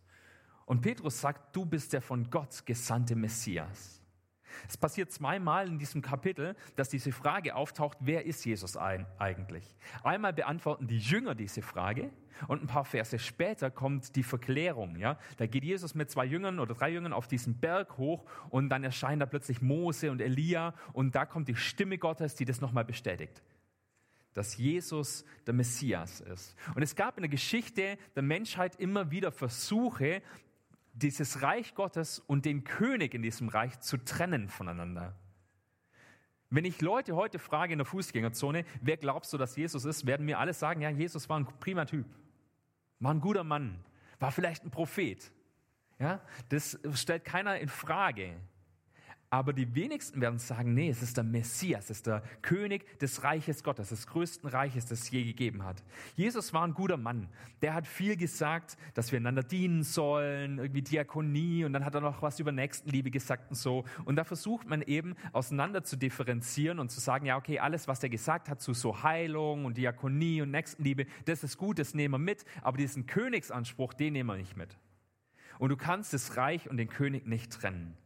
Und 0.64 0.80
Petrus 0.80 1.20
sagt, 1.20 1.54
du 1.54 1.66
bist 1.66 1.92
der 1.92 2.00
von 2.00 2.30
Gott 2.30 2.64
gesandte 2.64 3.14
Messias. 3.14 4.03
Es 4.68 4.76
passiert 4.76 5.10
zweimal 5.12 5.68
in 5.68 5.78
diesem 5.78 6.02
Kapitel, 6.02 6.56
dass 6.76 6.88
diese 6.88 7.12
Frage 7.12 7.54
auftaucht, 7.54 7.98
wer 8.00 8.24
ist 8.24 8.44
Jesus 8.44 8.76
eigentlich? 8.76 9.76
Einmal 10.02 10.32
beantworten 10.32 10.86
die 10.86 10.98
Jünger 10.98 11.34
diese 11.34 11.62
Frage 11.62 12.10
und 12.48 12.62
ein 12.62 12.66
paar 12.66 12.84
Verse 12.84 13.18
später 13.18 13.70
kommt 13.70 14.16
die 14.16 14.22
Verklärung. 14.22 14.96
Ja? 14.96 15.18
Da 15.36 15.46
geht 15.46 15.64
Jesus 15.64 15.94
mit 15.94 16.10
zwei 16.10 16.24
Jüngern 16.24 16.58
oder 16.58 16.74
drei 16.74 16.90
Jüngern 16.90 17.12
auf 17.12 17.28
diesen 17.28 17.58
Berg 17.58 17.96
hoch 17.98 18.24
und 18.50 18.68
dann 18.68 18.84
erscheinen 18.84 19.20
da 19.20 19.26
plötzlich 19.26 19.62
Mose 19.62 20.10
und 20.10 20.20
Elia 20.20 20.74
und 20.92 21.14
da 21.14 21.26
kommt 21.26 21.48
die 21.48 21.56
Stimme 21.56 21.98
Gottes, 21.98 22.34
die 22.34 22.44
das 22.44 22.60
nochmal 22.60 22.84
bestätigt 22.84 23.42
dass 24.34 24.56
Jesus 24.56 25.24
der 25.46 25.54
Messias 25.54 26.20
ist. 26.20 26.56
Und 26.74 26.82
es 26.82 26.96
gab 26.96 27.16
in 27.16 27.22
der 27.22 27.30
Geschichte 27.30 27.96
der 28.14 28.22
Menschheit 28.22 28.76
immer 28.76 29.10
wieder 29.10 29.30
Versuche, 29.30 30.22
dieses 30.94 31.42
Reich 31.42 31.74
Gottes 31.74 32.20
und 32.20 32.44
den 32.44 32.64
König 32.64 33.14
in 33.14 33.22
diesem 33.22 33.48
Reich 33.48 33.78
zu 33.80 33.96
trennen 33.98 34.48
voneinander. 34.48 35.14
Wenn 36.50 36.64
ich 36.64 36.80
Leute 36.80 37.16
heute 37.16 37.40
frage 37.40 37.72
in 37.72 37.78
der 37.78 37.86
Fußgängerzone, 37.86 38.64
wer 38.80 38.96
glaubst 38.96 39.32
du, 39.32 39.38
dass 39.38 39.56
Jesus 39.56 39.84
ist, 39.84 40.06
werden 40.06 40.24
mir 40.24 40.38
alle 40.38 40.54
sagen, 40.54 40.80
ja, 40.80 40.90
Jesus 40.90 41.28
war 41.28 41.38
ein 41.40 41.46
prima 41.58 41.84
Typ, 41.84 42.06
war 43.00 43.12
ein 43.12 43.20
guter 43.20 43.42
Mann, 43.42 43.84
war 44.20 44.30
vielleicht 44.30 44.64
ein 44.64 44.70
Prophet. 44.70 45.32
Ja, 45.98 46.20
das 46.48 46.78
stellt 46.94 47.24
keiner 47.24 47.58
in 47.58 47.68
Frage. 47.68 48.36
Aber 49.34 49.52
die 49.52 49.74
wenigsten 49.74 50.20
werden 50.20 50.38
sagen, 50.38 50.74
nee, 50.74 50.88
es 50.88 51.02
ist 51.02 51.16
der 51.16 51.24
Messias, 51.24 51.86
es 51.86 51.96
ist 51.96 52.06
der 52.06 52.22
König 52.40 53.00
des 53.00 53.24
Reiches 53.24 53.64
Gottes, 53.64 53.88
des 53.88 54.06
größten 54.06 54.48
Reiches, 54.48 54.86
das 54.86 55.00
es 55.00 55.10
je 55.10 55.24
gegeben 55.24 55.64
hat. 55.64 55.82
Jesus 56.14 56.52
war 56.52 56.64
ein 56.64 56.72
guter 56.72 56.96
Mann. 56.96 57.26
Der 57.60 57.74
hat 57.74 57.88
viel 57.88 58.16
gesagt, 58.16 58.76
dass 58.94 59.10
wir 59.10 59.18
einander 59.18 59.42
dienen 59.42 59.82
sollen, 59.82 60.58
irgendwie 60.58 60.82
Diakonie 60.82 61.64
und 61.64 61.72
dann 61.72 61.84
hat 61.84 61.96
er 61.96 62.00
noch 62.00 62.22
was 62.22 62.38
über 62.38 62.52
Nächstenliebe 62.52 63.10
gesagt 63.10 63.50
und 63.50 63.56
so. 63.56 63.84
Und 64.04 64.14
da 64.14 64.22
versucht 64.22 64.68
man 64.68 64.82
eben 64.82 65.16
auseinander 65.32 65.82
zu 65.82 65.96
differenzieren 65.96 66.78
und 66.78 66.92
zu 66.92 67.00
sagen, 67.00 67.26
ja, 67.26 67.36
okay, 67.36 67.58
alles, 67.58 67.88
was 67.88 68.04
er 68.04 68.10
gesagt 68.10 68.48
hat 68.48 68.60
zu 68.60 68.72
so 68.72 69.02
Heilung 69.02 69.64
und 69.64 69.76
Diakonie 69.76 70.42
und 70.42 70.52
Nächstenliebe, 70.52 71.06
das 71.24 71.42
ist 71.42 71.56
gut, 71.58 71.80
das 71.80 71.92
nehmen 71.92 72.14
wir 72.14 72.18
mit, 72.18 72.44
aber 72.62 72.76
diesen 72.76 73.06
Königsanspruch, 73.06 73.94
den 73.94 74.12
nehmen 74.12 74.28
wir 74.28 74.36
nicht 74.36 74.56
mit. 74.56 74.78
Und 75.58 75.70
du 75.70 75.76
kannst 75.76 76.12
das 76.14 76.36
Reich 76.36 76.70
und 76.70 76.76
den 76.76 76.88
König 76.88 77.26
nicht 77.26 77.52
trennen. 77.52 77.96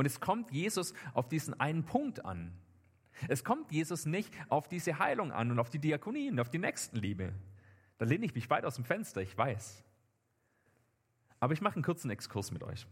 Und 0.00 0.06
es 0.06 0.18
kommt 0.18 0.50
Jesus 0.50 0.94
auf 1.12 1.28
diesen 1.28 1.60
einen 1.60 1.84
Punkt 1.84 2.24
an. 2.24 2.54
Es 3.28 3.44
kommt 3.44 3.70
Jesus 3.70 4.06
nicht 4.06 4.32
auf 4.48 4.66
diese 4.66 4.98
Heilung 4.98 5.30
an 5.30 5.50
und 5.50 5.58
auf 5.58 5.68
die 5.68 5.78
Diakonie 5.78 6.30
und 6.30 6.40
auf 6.40 6.48
die 6.48 6.56
Nächstenliebe. 6.56 7.34
Da 7.98 8.06
lehne 8.06 8.24
ich 8.24 8.34
mich 8.34 8.48
weit 8.48 8.64
aus 8.64 8.76
dem 8.76 8.86
Fenster, 8.86 9.20
ich 9.20 9.36
weiß. 9.36 9.84
Aber 11.38 11.52
ich 11.52 11.60
mache 11.60 11.74
einen 11.74 11.84
kurzen 11.84 12.10
Exkurs 12.10 12.50
mit 12.50 12.62
euch. 12.62 12.86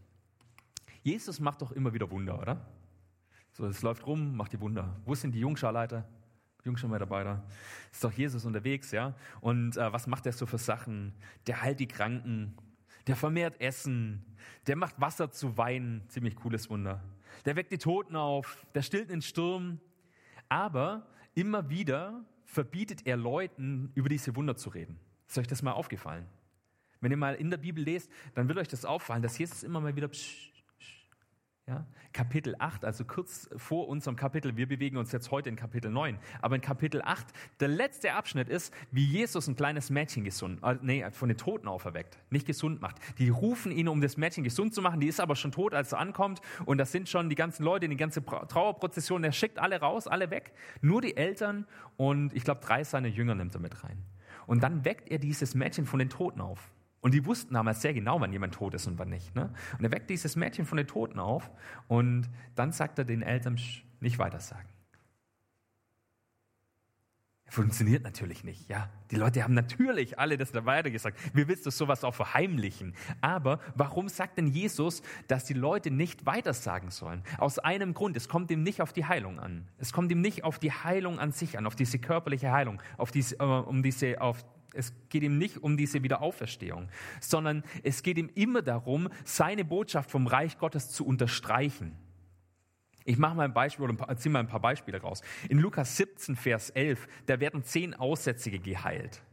Jesus 1.01 1.39
macht 1.39 1.63
doch 1.63 1.71
immer 1.71 1.95
wieder 1.95 2.11
Wunder, 2.11 2.39
oder? 2.39 2.63
So, 3.53 3.65
es 3.65 3.81
läuft 3.81 4.05
rum, 4.05 4.37
macht 4.37 4.53
die 4.53 4.61
Wunder. 4.61 4.95
Wo 5.03 5.15
sind 5.15 5.31
die 5.31 5.39
Jungscharleiter? 5.39 6.07
Jungscharmitarbeiter? 6.63 7.43
Ist 7.91 8.03
doch 8.03 8.11
Jesus 8.11 8.45
unterwegs, 8.45 8.91
ja? 8.91 9.15
Und 9.41 9.77
äh, 9.77 9.91
was 9.91 10.05
macht 10.05 10.27
er 10.27 10.31
so 10.33 10.45
für 10.45 10.59
Sachen? 10.59 11.15
Der 11.47 11.63
heilt 11.63 11.79
die 11.79 11.87
Kranken, 11.87 12.55
der 13.07 13.15
vermehrt 13.15 13.59
Essen, 13.61 14.25
der 14.67 14.75
macht 14.75 14.99
Wasser 14.99 15.31
zu 15.31 15.57
Wein, 15.57 16.03
ziemlich 16.07 16.35
cooles 16.35 16.69
Wunder. 16.69 17.03
Der 17.45 17.55
weckt 17.55 17.71
die 17.71 17.77
Toten 17.77 18.15
auf, 18.15 18.65
der 18.75 18.81
stillt 18.81 19.09
den 19.09 19.21
Sturm. 19.21 19.79
Aber 20.47 21.07
immer 21.35 21.69
wieder 21.69 22.25
verbietet 22.45 23.05
er 23.05 23.17
Leuten, 23.17 23.91
über 23.95 24.09
diese 24.09 24.35
Wunder 24.35 24.55
zu 24.55 24.69
reden. 24.69 24.99
Ist 25.27 25.37
euch 25.37 25.47
das 25.47 25.61
mal 25.61 25.73
aufgefallen? 25.73 26.25
Wenn 27.01 27.11
ihr 27.11 27.17
mal 27.17 27.35
in 27.35 27.49
der 27.49 27.57
Bibel 27.57 27.83
lest, 27.83 28.11
dann 28.33 28.47
wird 28.47 28.57
euch 28.57 28.67
das 28.67 28.83
auffallen, 28.83 29.21
dass 29.21 29.37
Jesus 29.37 29.63
immer 29.63 29.79
mal 29.79 29.95
wieder 29.95 30.07
psch, 30.07 30.48
ja? 31.69 31.85
Kapitel 32.11 32.55
8, 32.57 32.83
also 32.83 33.05
kurz 33.05 33.47
vor 33.55 33.87
unserem 33.87 34.15
Kapitel, 34.15 34.57
wir 34.57 34.67
bewegen 34.67 34.97
uns 34.97 35.11
jetzt 35.11 35.29
heute 35.29 35.49
in 35.49 35.55
Kapitel 35.55 35.91
9, 35.91 36.17
aber 36.41 36.55
in 36.55 36.61
Kapitel 36.61 37.01
8, 37.03 37.27
der 37.59 37.67
letzte 37.67 38.13
Abschnitt 38.13 38.49
ist, 38.49 38.73
wie 38.91 39.05
Jesus 39.05 39.47
ein 39.47 39.55
kleines 39.55 39.91
Mädchen 39.91 40.23
gesund, 40.23 40.59
äh, 40.63 40.75
nee, 40.81 41.05
von 41.11 41.29
den 41.29 41.37
Toten 41.37 41.67
auferweckt, 41.67 42.17
nicht 42.31 42.47
gesund 42.47 42.81
macht. 42.81 42.97
Die 43.19 43.29
rufen 43.29 43.71
ihn, 43.71 43.87
um 43.87 44.01
das 44.01 44.17
Mädchen 44.17 44.43
gesund 44.43 44.73
zu 44.73 44.81
machen, 44.81 44.99
die 44.99 45.07
ist 45.07 45.19
aber 45.19 45.35
schon 45.35 45.51
tot, 45.51 45.75
als 45.75 45.91
er 45.91 45.99
ankommt 45.99 46.41
und 46.65 46.79
das 46.79 46.91
sind 46.91 47.07
schon 47.07 47.29
die 47.29 47.35
ganzen 47.35 47.63
Leute, 47.63 47.87
die 47.87 47.95
ganze 47.95 48.25
Trauerprozession, 48.25 49.23
er 49.23 49.31
schickt 49.31 49.59
alle 49.59 49.79
raus, 49.79 50.07
alle 50.07 50.31
weg, 50.31 50.51
nur 50.81 51.01
die 51.01 51.15
Eltern 51.15 51.67
und 51.95 52.33
ich 52.33 52.43
glaube 52.43 52.61
drei 52.61 52.83
seiner 52.83 53.07
Jünger 53.07 53.35
nimmt 53.35 53.53
er 53.53 53.61
mit 53.61 53.83
rein. 53.83 54.03
Und 54.47 54.63
dann 54.63 54.83
weckt 54.83 55.11
er 55.11 55.19
dieses 55.19 55.53
Mädchen 55.53 55.85
von 55.85 55.99
den 55.99 56.09
Toten 56.09 56.41
auf. 56.41 56.71
Und 57.01 57.13
die 57.13 57.25
wussten 57.25 57.53
damals 57.53 57.81
sehr 57.81 57.93
genau, 57.93 58.19
wann 58.19 58.33
jemand 58.33 58.53
tot 58.53 58.73
ist 58.73 58.87
und 58.87 58.99
wann 58.99 59.09
nicht. 59.09 59.35
Ne? 59.35 59.53
Und 59.77 59.85
er 59.85 59.91
weckt 59.91 60.09
dieses 60.09 60.35
Mädchen 60.35 60.65
von 60.65 60.77
den 60.77 60.87
Toten 60.87 61.19
auf 61.19 61.49
und 61.87 62.29
dann 62.55 62.71
sagt 62.71 62.99
er 62.99 63.05
den 63.05 63.21
Eltern, 63.21 63.57
nicht 64.01 64.19
weitersagen. 64.19 64.69
Funktioniert 67.49 68.03
natürlich 68.03 68.43
nicht, 68.43 68.69
ja. 68.69 68.89
Die 69.09 69.15
Leute 69.15 69.43
haben 69.43 69.55
natürlich 69.55 70.19
alle 70.19 70.37
das 70.37 70.51
da 70.51 70.65
weiter 70.65 70.91
gesagt. 70.91 71.17
Wir 71.33 71.47
willst 71.47 71.65
das 71.65 71.79
sowas 71.79 72.03
auch 72.03 72.13
verheimlichen. 72.13 72.93
Aber 73.21 73.59
warum 73.73 74.07
sagt 74.07 74.37
denn 74.37 74.47
Jesus, 74.47 75.01
dass 75.27 75.45
die 75.45 75.55
Leute 75.55 75.89
nicht 75.89 76.27
weitersagen 76.27 76.91
sollen? 76.91 77.23
Aus 77.39 77.57
einem 77.57 77.95
Grund. 77.95 78.15
Es 78.15 78.29
kommt 78.29 78.51
ihm 78.51 78.61
nicht 78.61 78.83
auf 78.83 78.93
die 78.93 79.05
Heilung 79.05 79.39
an. 79.39 79.67
Es 79.79 79.93
kommt 79.93 80.11
ihm 80.11 80.21
nicht 80.21 80.43
auf 80.43 80.59
die 80.59 80.71
Heilung 80.71 81.17
an 81.17 81.31
sich 81.31 81.57
an, 81.57 81.65
auf 81.65 81.75
diese 81.75 81.97
körperliche 81.97 82.51
Heilung, 82.51 82.83
auf 82.97 83.09
diese, 83.09 83.39
äh, 83.39 83.43
um 83.43 83.81
diese, 83.81 84.21
auf 84.21 84.45
es 84.73 84.93
geht 85.09 85.23
ihm 85.23 85.37
nicht 85.37 85.57
um 85.57 85.77
diese 85.77 86.03
Wiederauferstehung, 86.03 86.89
sondern 87.19 87.63
es 87.83 88.03
geht 88.03 88.17
ihm 88.17 88.29
immer 88.35 88.61
darum, 88.61 89.09
seine 89.23 89.65
Botschaft 89.65 90.11
vom 90.11 90.27
Reich 90.27 90.57
Gottes 90.57 90.91
zu 90.91 91.05
unterstreichen. 91.05 91.95
Ich 93.05 93.17
mache 93.17 93.35
mal 93.35 93.45
ein 93.45 93.53
Beispiel 93.53 93.89
oder 93.89 94.17
ziehe 94.17 94.31
mal 94.31 94.39
ein 94.39 94.47
paar 94.47 94.59
Beispiele 94.59 95.01
raus. 95.01 95.21
In 95.49 95.57
Lukas 95.59 95.97
17, 95.97 96.35
Vers 96.35 96.69
11, 96.69 97.07
da 97.25 97.39
werden 97.39 97.63
zehn 97.63 97.93
Aussätzige 97.93 98.59
geheilt. 98.59 99.23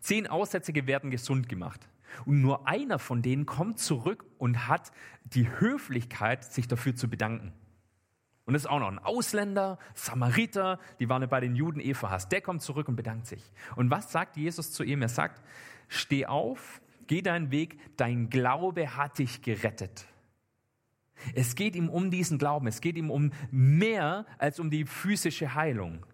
Zehn 0.00 0.26
Aussätzige 0.26 0.86
werden 0.86 1.10
gesund 1.10 1.48
gemacht. 1.48 1.80
Und 2.26 2.40
nur 2.42 2.68
einer 2.68 2.98
von 2.98 3.22
denen 3.22 3.46
kommt 3.46 3.78
zurück 3.78 4.24
und 4.38 4.68
hat 4.68 4.92
die 5.24 5.48
Höflichkeit, 5.48 6.44
sich 6.44 6.68
dafür 6.68 6.94
zu 6.94 7.08
bedanken. 7.08 7.52
Und 8.44 8.54
ist 8.54 8.68
auch 8.68 8.80
noch 8.80 8.88
ein 8.88 8.98
Ausländer, 8.98 9.78
Samariter, 9.94 10.80
die 10.98 11.08
waren 11.08 11.26
bei 11.28 11.40
den 11.40 11.54
Juden 11.54 11.80
eh 11.80 11.94
verhasst. 11.94 12.32
Der 12.32 12.40
kommt 12.40 12.62
zurück 12.62 12.88
und 12.88 12.96
bedankt 12.96 13.26
sich. 13.26 13.52
Und 13.76 13.90
was 13.90 14.10
sagt 14.10 14.36
Jesus 14.36 14.72
zu 14.72 14.82
ihm? 14.82 15.00
Er 15.02 15.08
sagt, 15.08 15.40
steh 15.88 16.26
auf, 16.26 16.80
geh 17.06 17.22
deinen 17.22 17.52
Weg, 17.52 17.78
dein 17.96 18.30
Glaube 18.30 18.96
hat 18.96 19.18
dich 19.18 19.42
gerettet. 19.42 20.06
Es 21.34 21.54
geht 21.54 21.76
ihm 21.76 21.88
um 21.88 22.10
diesen 22.10 22.38
Glauben, 22.38 22.66
es 22.66 22.80
geht 22.80 22.96
ihm 22.96 23.10
um 23.10 23.32
mehr 23.50 24.26
als 24.38 24.58
um 24.58 24.70
die 24.70 24.86
physische 24.86 25.54
Heilung. 25.54 26.04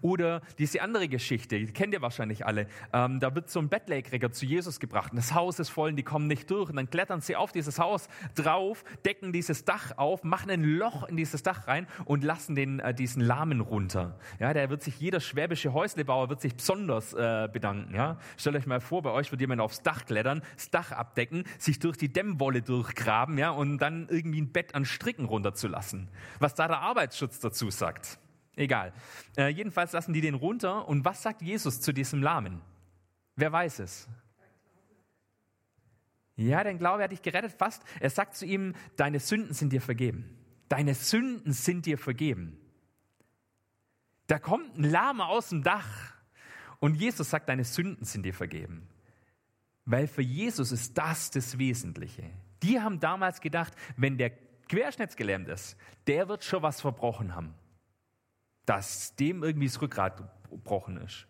Oder 0.00 0.40
diese 0.58 0.82
andere 0.82 1.08
Geschichte, 1.08 1.58
die 1.58 1.72
kennt 1.72 1.94
ihr 1.94 2.02
wahrscheinlich 2.02 2.46
alle. 2.46 2.66
Ähm, 2.92 3.20
da 3.20 3.34
wird 3.34 3.50
so 3.50 3.60
ein 3.60 3.68
Bettlägeriger 3.68 4.32
zu 4.32 4.46
Jesus 4.46 4.80
gebracht 4.80 5.12
und 5.12 5.16
das 5.16 5.34
Haus 5.34 5.58
ist 5.58 5.70
voll 5.70 5.90
und 5.90 5.96
die 5.96 6.02
kommen 6.02 6.26
nicht 6.26 6.50
durch. 6.50 6.70
Und 6.70 6.76
dann 6.76 6.90
klettern 6.90 7.20
sie 7.20 7.36
auf 7.36 7.52
dieses 7.52 7.78
Haus 7.78 8.08
drauf, 8.34 8.84
decken 9.04 9.32
dieses 9.32 9.64
Dach 9.64 9.92
auf, 9.96 10.24
machen 10.24 10.50
ein 10.50 10.64
Loch 10.64 11.04
in 11.08 11.16
dieses 11.16 11.42
Dach 11.42 11.66
rein 11.66 11.86
und 12.04 12.24
lassen 12.24 12.54
den, 12.54 12.80
äh, 12.80 12.94
diesen 12.94 13.22
Lahmen 13.22 13.60
runter. 13.60 14.18
Ja, 14.38 14.52
der 14.52 14.70
wird 14.70 14.82
sich, 14.82 15.00
jeder 15.00 15.20
schwäbische 15.20 15.72
Häuslebauer 15.72 16.28
wird 16.28 16.40
sich 16.40 16.54
besonders 16.54 17.12
äh, 17.12 17.48
bedanken. 17.52 17.94
Ja? 17.94 18.18
Stellt 18.36 18.56
euch 18.56 18.66
mal 18.66 18.80
vor, 18.80 19.02
bei 19.02 19.10
euch 19.10 19.30
wird 19.30 19.40
jemand 19.40 19.60
aufs 19.60 19.82
Dach 19.82 20.04
klettern, 20.04 20.42
das 20.56 20.70
Dach 20.70 20.92
abdecken, 20.92 21.44
sich 21.58 21.78
durch 21.78 21.96
die 21.96 22.12
Dämmwolle 22.12 22.62
durchgraben 22.62 23.38
ja, 23.38 23.50
und 23.50 23.78
dann 23.78 24.08
irgendwie 24.08 24.40
ein 24.40 24.52
Bett 24.52 24.74
an 24.74 24.84
Stricken 24.84 25.24
runterzulassen. 25.24 26.08
Was 26.38 26.54
da 26.54 26.68
der 26.68 26.80
Arbeitsschutz 26.80 27.40
dazu 27.40 27.70
sagt. 27.70 28.18
Egal. 28.56 28.92
Äh, 29.36 29.48
jedenfalls 29.48 29.92
lassen 29.92 30.12
die 30.12 30.20
den 30.20 30.34
runter. 30.34 30.86
Und 30.88 31.04
was 31.04 31.22
sagt 31.22 31.42
Jesus 31.42 31.80
zu 31.80 31.92
diesem 31.92 32.22
Lahmen? 32.22 32.60
Wer 33.36 33.52
weiß 33.52 33.80
es? 33.80 34.08
Ja, 36.36 36.64
dein 36.64 36.78
Glaube 36.78 37.02
hat 37.02 37.12
dich 37.12 37.22
gerettet 37.22 37.52
fast. 37.52 37.82
Er 38.00 38.10
sagt 38.10 38.34
zu 38.34 38.44
ihm, 38.44 38.74
deine 38.96 39.20
Sünden 39.20 39.54
sind 39.54 39.72
dir 39.72 39.80
vergeben. 39.80 40.36
Deine 40.68 40.94
Sünden 40.94 41.52
sind 41.52 41.86
dir 41.86 41.98
vergeben. 41.98 42.58
Da 44.26 44.38
kommt 44.38 44.78
ein 44.78 44.84
Lama 44.84 45.26
aus 45.26 45.50
dem 45.50 45.62
Dach 45.62 46.14
und 46.80 46.94
Jesus 46.94 47.30
sagt, 47.30 47.48
deine 47.48 47.64
Sünden 47.64 48.04
sind 48.04 48.24
dir 48.24 48.34
vergeben. 48.34 48.88
Weil 49.84 50.06
für 50.06 50.22
Jesus 50.22 50.72
ist 50.72 50.96
das 50.96 51.30
das 51.30 51.58
Wesentliche. 51.58 52.30
Die 52.62 52.80
haben 52.80 53.00
damals 53.00 53.40
gedacht, 53.40 53.74
wenn 53.96 54.16
der 54.16 54.30
querschnittsgelähmt 54.68 55.48
ist, 55.48 55.76
der 56.06 56.28
wird 56.28 56.42
schon 56.42 56.62
was 56.62 56.80
verbrochen 56.80 57.34
haben 57.34 57.54
dass 58.66 59.14
dem 59.16 59.42
irgendwie 59.42 59.66
das 59.66 59.80
Rückgrat 59.80 60.22
gebrochen 60.50 60.96
ist. 60.98 61.26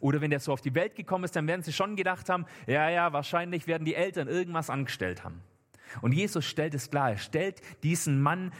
Oder 0.00 0.20
wenn 0.20 0.30
der 0.30 0.40
so 0.40 0.52
auf 0.52 0.62
die 0.62 0.74
Welt 0.74 0.96
gekommen 0.96 1.24
ist, 1.24 1.36
dann 1.36 1.46
werden 1.46 1.62
sie 1.62 1.72
schon 1.72 1.94
gedacht 1.94 2.28
haben, 2.28 2.46
ja, 2.66 2.88
ja, 2.88 3.12
wahrscheinlich 3.12 3.66
werden 3.66 3.84
die 3.84 3.94
Eltern 3.94 4.28
irgendwas 4.28 4.70
angestellt 4.70 5.24
haben. 5.24 5.42
Und 6.00 6.12
Jesus 6.12 6.46
stellt 6.46 6.74
es 6.74 6.90
klar, 6.90 7.10
er 7.10 7.18
stellt 7.18 7.60
diesen 7.82 8.20
Mann 8.20 8.52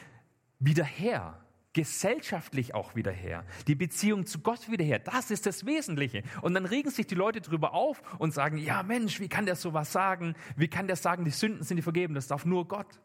wieder 0.58 0.84
her, 0.84 1.40
gesellschaftlich 1.72 2.74
auch 2.74 2.96
wieder 2.96 3.12
her, 3.12 3.44
die 3.68 3.76
Beziehung 3.76 4.26
zu 4.26 4.40
Gott 4.40 4.70
wieder 4.70 4.84
her. 4.84 4.98
Das 4.98 5.30
ist 5.30 5.46
das 5.46 5.64
Wesentliche. 5.64 6.22
Und 6.42 6.54
dann 6.54 6.66
regen 6.66 6.90
sich 6.90 7.06
die 7.06 7.14
Leute 7.14 7.40
darüber 7.40 7.74
auf 7.74 8.02
und 8.18 8.34
sagen, 8.34 8.58
ja 8.58 8.82
Mensch, 8.82 9.20
wie 9.20 9.28
kann 9.28 9.46
der 9.46 9.56
sowas 9.56 9.92
sagen? 9.92 10.34
Wie 10.56 10.68
kann 10.68 10.88
der 10.88 10.96
sagen, 10.96 11.24
die 11.24 11.30
Sünden 11.30 11.62
sind 11.62 11.76
dir 11.76 11.82
vergeben? 11.82 12.14
Das 12.14 12.26
darf 12.26 12.44
nur 12.44 12.66
Gott. 12.66 13.00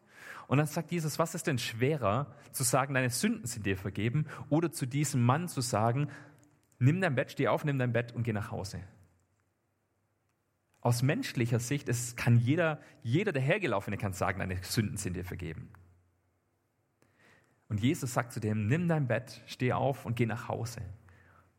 Und 0.46 0.58
dann 0.58 0.66
sagt 0.66 0.92
Jesus, 0.92 1.18
was 1.18 1.34
ist 1.34 1.46
denn 1.46 1.58
schwerer, 1.58 2.34
zu 2.52 2.62
sagen, 2.62 2.94
deine 2.94 3.10
Sünden 3.10 3.46
sind 3.46 3.66
dir 3.66 3.76
vergeben, 3.76 4.26
oder 4.48 4.70
zu 4.70 4.86
diesem 4.86 5.22
Mann 5.24 5.48
zu 5.48 5.60
sagen, 5.60 6.08
nimm 6.78 7.00
dein 7.00 7.14
Bett, 7.14 7.32
steh 7.32 7.48
auf, 7.48 7.64
nimm 7.64 7.78
dein 7.78 7.92
Bett 7.92 8.12
und 8.12 8.22
geh 8.22 8.32
nach 8.32 8.50
Hause. 8.50 8.80
Aus 10.80 11.02
menschlicher 11.02 11.58
Sicht, 11.58 11.88
es 11.88 12.14
kann 12.16 12.38
jeder, 12.38 12.80
jeder 13.02 13.32
der 13.32 13.42
Hergelaufene 13.42 13.96
kann 13.96 14.12
sagen, 14.12 14.38
deine 14.38 14.62
Sünden 14.62 14.96
sind 14.96 15.14
dir 15.14 15.24
vergeben. 15.24 15.68
Und 17.68 17.80
Jesus 17.80 18.14
sagt 18.14 18.32
zu 18.32 18.40
dem, 18.40 18.68
nimm 18.68 18.86
dein 18.86 19.08
Bett, 19.08 19.42
steh 19.46 19.72
auf 19.72 20.06
und 20.06 20.14
geh 20.14 20.26
nach 20.26 20.48
Hause. 20.48 20.80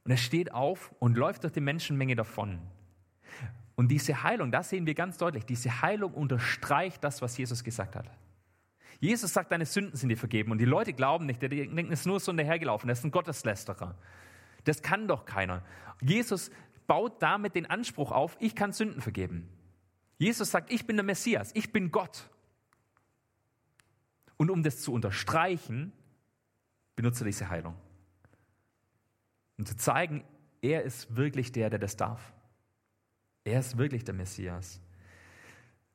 Und 0.06 0.12
er 0.12 0.18
steht 0.18 0.54
auf 0.54 0.96
und 1.00 1.18
läuft 1.18 1.44
durch 1.44 1.52
die 1.52 1.60
Menschenmenge 1.60 2.16
davon. 2.16 2.62
Und 3.76 3.90
diese 3.90 4.24
Heilung, 4.24 4.52
das 4.52 4.70
sehen 4.70 4.86
wir 4.86 4.96
ganz 4.96 5.18
deutlich, 5.18 5.46
diese 5.46 5.82
Heilung 5.82 6.14
unterstreicht 6.14 7.04
das, 7.04 7.22
was 7.22 7.38
Jesus 7.38 7.64
gesagt 7.64 7.96
hat. 7.96 8.10
Jesus 9.00 9.34
sagt, 9.34 9.52
deine 9.52 9.66
Sünden 9.66 9.96
sind 9.96 10.10
dir 10.10 10.18
vergeben. 10.18 10.52
Und 10.52 10.58
die 10.58 10.66
Leute 10.66 10.94
glauben 10.94 11.26
nicht, 11.26 11.42
die 11.42 11.50
denken, 11.50 11.92
es 11.92 12.02
ist 12.02 12.06
nur 12.06 12.20
so 12.20 12.32
ein 12.32 12.38
dahergelaufen, 12.38 12.88
das 12.88 13.00
ist 13.00 13.06
ein 13.06 13.12
Gotteslästerer. 13.12 13.96
Das 14.64 14.82
kann 14.82 15.08
doch 15.08 15.26
keiner. 15.26 15.64
Jesus 16.02 16.52
baut 16.88 17.22
damit 17.22 17.56
den 17.56 17.66
Anspruch 17.66 18.12
auf, 18.12 18.38
ich 18.40 18.56
kann 18.56 18.72
Sünden 18.72 19.02
vergeben. 19.02 19.48
Jesus 20.18 20.50
sagt, 20.50 20.72
ich 20.72 20.88
bin 20.88 20.96
der 20.96 21.06
Messias, 21.06 21.52
ich 21.54 21.72
bin 21.72 21.92
Gott. 21.92 22.30
Und 24.38 24.50
um 24.50 24.64
das 24.64 24.82
zu 24.82 24.94
unterstreichen, 24.94 25.92
benutzt 26.96 27.22
er 27.22 27.26
diese 27.26 27.50
Heilung. 27.50 27.76
Um 29.58 29.66
zu 29.66 29.76
zeigen, 29.76 30.24
er 30.62 30.84
ist 30.84 31.16
wirklich 31.16 31.52
der, 31.52 31.70
der 31.70 31.80
das 31.80 31.98
darf. 31.98 32.34
Er 33.44 33.60
ist 33.60 33.78
wirklich 33.78 34.04
der 34.04 34.14
Messias. 34.14 34.82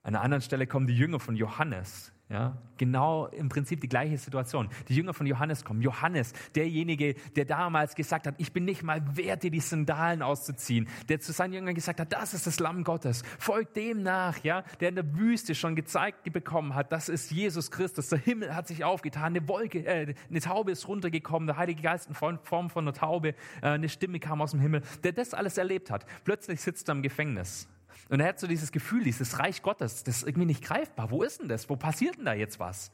An 0.02 0.14
einer 0.14 0.25
anderen 0.25 0.42
Stelle 0.42 0.66
kommen 0.66 0.87
die 0.87 0.97
Jünger 0.97 1.21
von 1.21 1.37
Johannes 1.37 2.12
ja, 2.33 2.57
genau 2.79 3.27
im 3.27 3.51
Prinzip 3.51 3.83
die 3.83 3.89
gleiche 3.89 4.17
Situation. 4.17 4.71
Die 4.89 4.95
Jünger 4.95 5.12
von 5.12 5.27
Johannes 5.27 5.65
kommen. 5.65 5.83
Johannes, 5.83 6.33
derjenige, 6.55 7.15
der 7.37 7.45
damals 7.45 7.95
gesagt 7.95 8.27
hat, 8.27 8.35
ich 8.39 8.55
bin 8.55 8.65
nicht 8.65 8.83
mal 8.83 9.17
wert, 9.17 9.43
dir 9.43 9.51
die 9.51 9.61
Sandalen 9.61 10.23
auszuziehen, 10.23 10.89
der 11.11 11.21
zu 11.21 11.33
seinen 11.33 11.53
Jüngern 11.53 11.75
gesagt 11.75 12.01
hat, 12.01 12.11
das 12.11 12.33
ist 12.33 12.47
das 12.47 12.59
Lamm 12.59 12.85
Gottes, 12.85 13.23
folgt 13.39 13.77
dem 13.77 14.03
nach, 14.03 14.43
ja, 14.43 14.65
der 14.81 14.89
in 14.89 14.95
der 14.95 15.15
Wüste 15.15 15.55
schon 15.55 15.77
gezeigt 15.77 16.33
bekommen 16.33 16.75
hat, 16.75 16.91
das 16.91 17.11
ist 17.11 17.31
Jesus 17.31 17.71
Christus, 17.71 18.09
der 18.09 18.19
Himmel 18.19 18.55
hat 18.55 18.67
sich 18.67 18.83
aufgetan, 18.83 19.25
eine 19.37 19.47
Wolke, 19.47 19.85
äh, 19.85 20.15
eine 20.31 20.41
Taube 20.41 20.73
ist 20.73 20.89
runtergekommen, 20.89 21.47
der 21.47 21.59
Heilige 21.59 21.83
Geist 21.83 22.09
in 22.09 22.15
Form 22.15 22.71
von 22.71 22.85
einer 22.85 22.95
Taube, 22.95 23.35
äh, 23.61 23.67
eine 23.67 23.91
Stimme 23.91 24.21
kam 24.21 24.41
aus 24.41 24.53
dem 24.53 24.61
Himmel, 24.61 24.81
der 25.05 25.12
das 25.12 25.35
alles 25.35 25.59
erlebt 25.59 25.91
hat. 25.91 26.07
Plötzlich 26.25 26.62
sitzt 26.62 26.89
er 26.89 26.93
im 26.93 27.03
Gefängnis 27.03 27.69
und 28.12 28.21
er 28.21 28.28
hat 28.28 28.38
so 28.38 28.47
dieses 28.47 28.73
Gefühl, 28.73 29.04
dieses 29.04 29.38
Reich 29.38 29.62
Gottes, 29.62 30.04
das 30.04 30.19
ist 30.19 30.28
irgendwie 30.28 30.45
nicht 30.45 30.62
greifbar. 30.62 31.11
Wo 31.11 31.23
ist 31.23 31.40
denn 31.40 31.49
das? 31.49 31.71
Wo 31.71 31.76
passiert 31.76 32.19
denn 32.19 32.26
da 32.26 32.35
jetzt 32.35 32.61
was? 32.61 32.92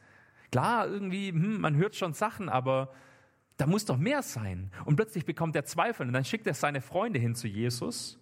Klar, 0.52 0.86
irgendwie, 0.86 1.30
hm, 1.30 1.60
man 1.60 1.74
hört 1.74 1.96
schon 1.96 2.12
Sachen, 2.12 2.48
aber 2.48 2.94
da 3.56 3.66
muss 3.66 3.84
doch 3.84 3.96
mehr 3.96 4.22
sein. 4.22 4.70
Und 4.84 4.94
plötzlich 4.94 5.24
bekommt 5.24 5.56
er 5.56 5.64
Zweifel 5.64 6.06
und 6.06 6.12
dann 6.12 6.24
schickt 6.24 6.46
er 6.46 6.54
seine 6.54 6.80
Freunde 6.80 7.18
hin 7.18 7.34
zu 7.34 7.48
Jesus 7.48 8.20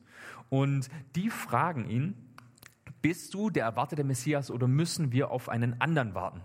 und 0.49 0.89
die 1.17 1.29
fragen 1.29 1.87
ihn, 1.87 2.15
bist 3.03 3.35
du 3.35 3.51
der 3.51 3.67
erwartete 3.67 4.03
Messias 4.03 4.51
oder 4.51 4.67
müssen 4.67 5.13
wir 5.13 5.31
auf 5.31 5.51
einen 5.51 5.79
anderen 5.83 6.15
warten? 6.15 6.41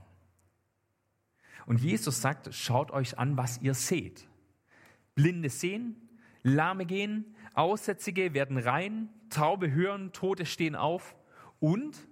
Und 1.65 1.79
Jesus 1.79 2.21
sagt, 2.21 2.53
schaut 2.53 2.91
euch 2.91 3.17
an, 3.17 3.37
was 3.37 3.61
ihr 3.61 3.73
seht. 3.73 4.27
Blinde 5.15 5.47
sehen, 5.47 5.95
Lahme 6.43 6.85
gehen, 6.85 7.37
Aussätzige 7.53 8.33
werden 8.33 8.57
rein, 8.57 9.07
Taube 9.31 9.71
hören, 9.71 10.13
Tote 10.13 10.45
stehen 10.45 10.75
auf 10.75 11.15
und 11.59 12.07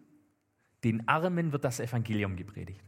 den 0.83 1.07
Armen 1.07 1.51
wird 1.51 1.63
das 1.63 1.79
Evangelium 1.79 2.35
gepredigt. 2.35 2.83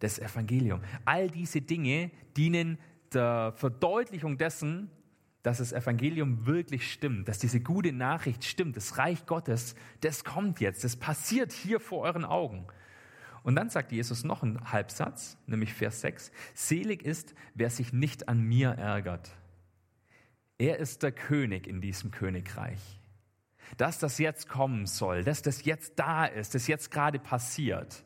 Das 0.00 0.18
Evangelium. 0.18 0.82
All 1.04 1.30
diese 1.30 1.60
Dinge 1.60 2.10
dienen 2.36 2.78
der 3.12 3.52
Verdeutlichung 3.56 4.36
dessen, 4.36 4.90
dass 5.42 5.58
das 5.58 5.72
Evangelium 5.72 6.46
wirklich 6.46 6.92
stimmt, 6.92 7.28
dass 7.28 7.38
diese 7.38 7.60
gute 7.60 7.92
Nachricht 7.92 8.44
stimmt, 8.44 8.76
das 8.76 8.98
Reich 8.98 9.26
Gottes, 9.26 9.74
das 10.00 10.24
kommt 10.24 10.60
jetzt, 10.60 10.84
das 10.84 10.96
passiert 10.96 11.52
hier 11.52 11.80
vor 11.80 12.00
euren 12.02 12.24
Augen. 12.24 12.66
Und 13.42 13.56
dann 13.56 13.70
sagt 13.70 13.90
Jesus 13.90 14.22
noch 14.22 14.42
einen 14.42 14.72
Halbsatz, 14.72 15.36
nämlich 15.46 15.74
Vers 15.74 16.00
6, 16.00 16.30
selig 16.54 17.02
ist, 17.02 17.34
wer 17.54 17.70
sich 17.70 17.92
nicht 17.92 18.28
an 18.28 18.40
mir 18.40 18.70
ärgert. 18.70 19.30
Er 20.58 20.78
ist 20.78 21.02
der 21.02 21.10
König 21.10 21.66
in 21.66 21.80
diesem 21.80 22.12
Königreich. 22.12 23.01
Dass 23.76 23.98
das 23.98 24.18
jetzt 24.18 24.48
kommen 24.48 24.86
soll, 24.86 25.24
dass 25.24 25.42
das 25.42 25.64
jetzt 25.64 25.98
da 25.98 26.24
ist, 26.24 26.54
das 26.54 26.66
jetzt 26.66 26.90
gerade 26.90 27.18
passiert. 27.18 28.04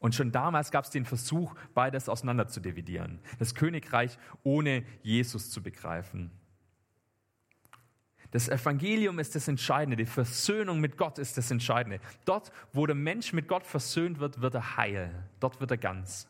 Und 0.00 0.14
schon 0.14 0.30
damals 0.30 0.70
gab 0.70 0.84
es 0.84 0.90
den 0.90 1.04
Versuch, 1.04 1.54
beides 1.74 2.08
auseinander 2.08 2.48
zu 2.48 2.60
dividieren. 2.60 3.20
Das 3.38 3.54
Königreich 3.54 4.18
ohne 4.42 4.84
Jesus 5.02 5.50
zu 5.50 5.62
begreifen. 5.62 6.30
Das 8.30 8.48
Evangelium 8.48 9.18
ist 9.18 9.34
das 9.34 9.48
Entscheidende, 9.48 9.96
die 9.96 10.06
Versöhnung 10.06 10.80
mit 10.80 10.98
Gott 10.98 11.18
ist 11.18 11.38
das 11.38 11.50
Entscheidende. 11.50 11.98
Dort, 12.26 12.52
wo 12.72 12.86
der 12.86 12.94
Mensch 12.94 13.32
mit 13.32 13.48
Gott 13.48 13.66
versöhnt 13.66 14.20
wird, 14.20 14.40
wird 14.40 14.54
er 14.54 14.76
heil. 14.76 15.28
Dort 15.40 15.60
wird 15.60 15.70
er 15.70 15.78
ganz. 15.78 16.28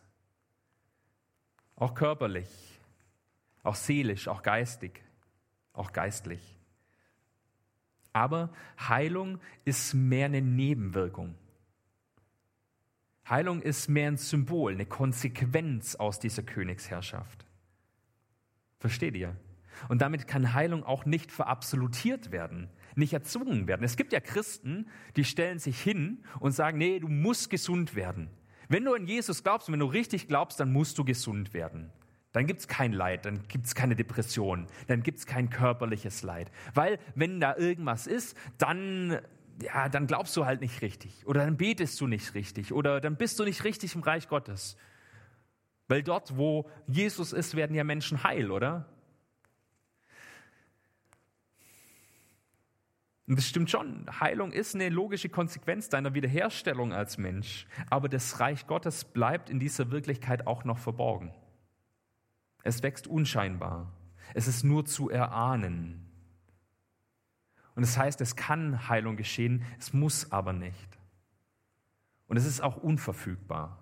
Auch 1.75 1.95
körperlich, 1.95 2.49
auch 3.63 3.75
seelisch, 3.75 4.29
auch 4.29 4.43
geistig 4.43 5.03
auch 5.79 5.93
geistlich. 5.93 6.58
Aber 8.13 8.51
Heilung 8.79 9.39
ist 9.65 9.95
mehr 9.95 10.27
eine 10.27 10.43
Nebenwirkung. 10.43 11.35
Heilung 13.29 13.61
ist 13.61 13.89
mehr 13.89 14.11
ein 14.11 14.17
Symbol, 14.17 14.73
eine 14.73 14.87
Konsequenz 14.87 15.95
aus 15.95 16.19
dieser 16.19 16.43
Königsherrschaft. 16.43 17.45
Versteht 18.79 19.17
ihr? 19.17 19.37
Und 19.89 20.01
damit 20.01 20.27
kann 20.27 20.55
Heilung 20.55 20.83
auch 20.83 21.05
nicht 21.05 21.31
verabsolutiert 21.31 22.33
werden, 22.33 22.69
nicht 22.97 23.13
erzwungen 23.13 23.69
werden. 23.69 23.85
Es 23.85 23.97
gibt 23.97 24.13
ja 24.13 24.21
Christen, 24.21 24.89
die 25.17 25.25
stellen 25.25 25.59
sich 25.59 25.81
hin 25.81 26.25
und 26.41 26.53
sagen, 26.53 26.79
nee, 26.79 26.99
du 26.99 27.09
musst 27.09 27.51
gesund 27.51 27.95
werden. 27.95 28.31
Wenn 28.69 28.85
du 28.85 28.95
an 28.95 29.07
Jesus 29.07 29.45
glaubst 29.45 29.69
und 29.69 29.73
wenn 29.73 29.81
du 29.81 29.87
richtig 29.87 30.27
glaubst, 30.27 30.59
dann 30.59 30.73
musst 30.73 30.99
du 30.99 31.05
gesund 31.05 31.55
werden. 31.55 31.91
Dann 32.33 32.47
gibt 32.47 32.61
es 32.61 32.69
kein 32.69 32.93
Leid, 32.93 33.25
dann 33.25 33.47
gibt 33.49 33.67
es 33.67 33.75
keine 33.75 33.97
Depression, 33.97 34.67
dann 34.87 35.03
gibt 35.03 35.19
es 35.19 35.27
kein 35.27 35.49
körperliches 35.49 36.23
Leid. 36.23 36.51
Weil 36.75 36.99
wenn 37.15 37.41
da 37.41 37.57
irgendwas 37.57 38.07
ist, 38.07 38.37
dann, 38.59 39.19
ja, 39.63 39.89
dann 39.89 40.07
glaubst 40.07 40.37
du 40.37 40.45
halt 40.45 40.61
nicht 40.61 40.83
richtig 40.83 41.27
oder 41.27 41.45
dann 41.45 41.57
betest 41.57 42.01
du 42.01 42.07
nicht 42.07 42.35
richtig 42.35 42.73
oder 42.73 43.01
dann 43.01 43.17
bist 43.17 43.39
du 43.39 43.45
nicht 43.45 43.65
richtig 43.65 43.95
im 43.95 44.03
Reich 44.03 44.29
Gottes. 44.29 44.77
Weil 45.89 46.03
dort, 46.03 46.37
wo 46.37 46.69
Jesus 46.87 47.33
ist, 47.33 47.57
werden 47.57 47.75
ja 47.75 47.83
Menschen 47.83 48.23
heil, 48.23 48.51
oder? 48.51 48.87
Und 53.27 53.39
das 53.39 53.47
stimmt 53.47 53.71
schon. 53.71 54.07
Heilung 54.21 54.53
ist 54.53 54.75
eine 54.75 54.89
logische 54.89 55.29
Konsequenz 55.29 55.91
deiner 55.91 56.15
Wiederherstellung 56.15 56.95
als 56.95 57.19
Mensch. 57.19 57.67
Aber 57.91 58.09
das 58.09 58.41
Reich 58.41 58.67
Gottes 58.67 59.05
bleibt 59.05 59.51
in 59.51 59.59
dieser 59.59 59.91
Wirklichkeit 59.91 60.47
auch 60.47 60.65
noch 60.65 60.79
verborgen. 60.79 61.35
Es 62.63 62.83
wächst 62.83 63.07
unscheinbar. 63.07 63.93
Es 64.35 64.47
ist 64.47 64.65
nur 64.65 64.85
zu 64.85 65.11
erahnen. 65.11 66.05
Und 67.75 67.83
das 67.83 67.97
heißt, 67.97 68.21
es 68.21 68.35
kann 68.37 68.89
Heilung 68.89 69.17
geschehen, 69.17 69.63
es 69.79 69.93
muss 69.93 70.33
aber 70.33 70.53
nicht. 70.53 70.99
Und 72.27 72.37
es 72.37 72.45
ist 72.45 72.61
auch 72.61 72.77
unverfügbar. 72.77 73.79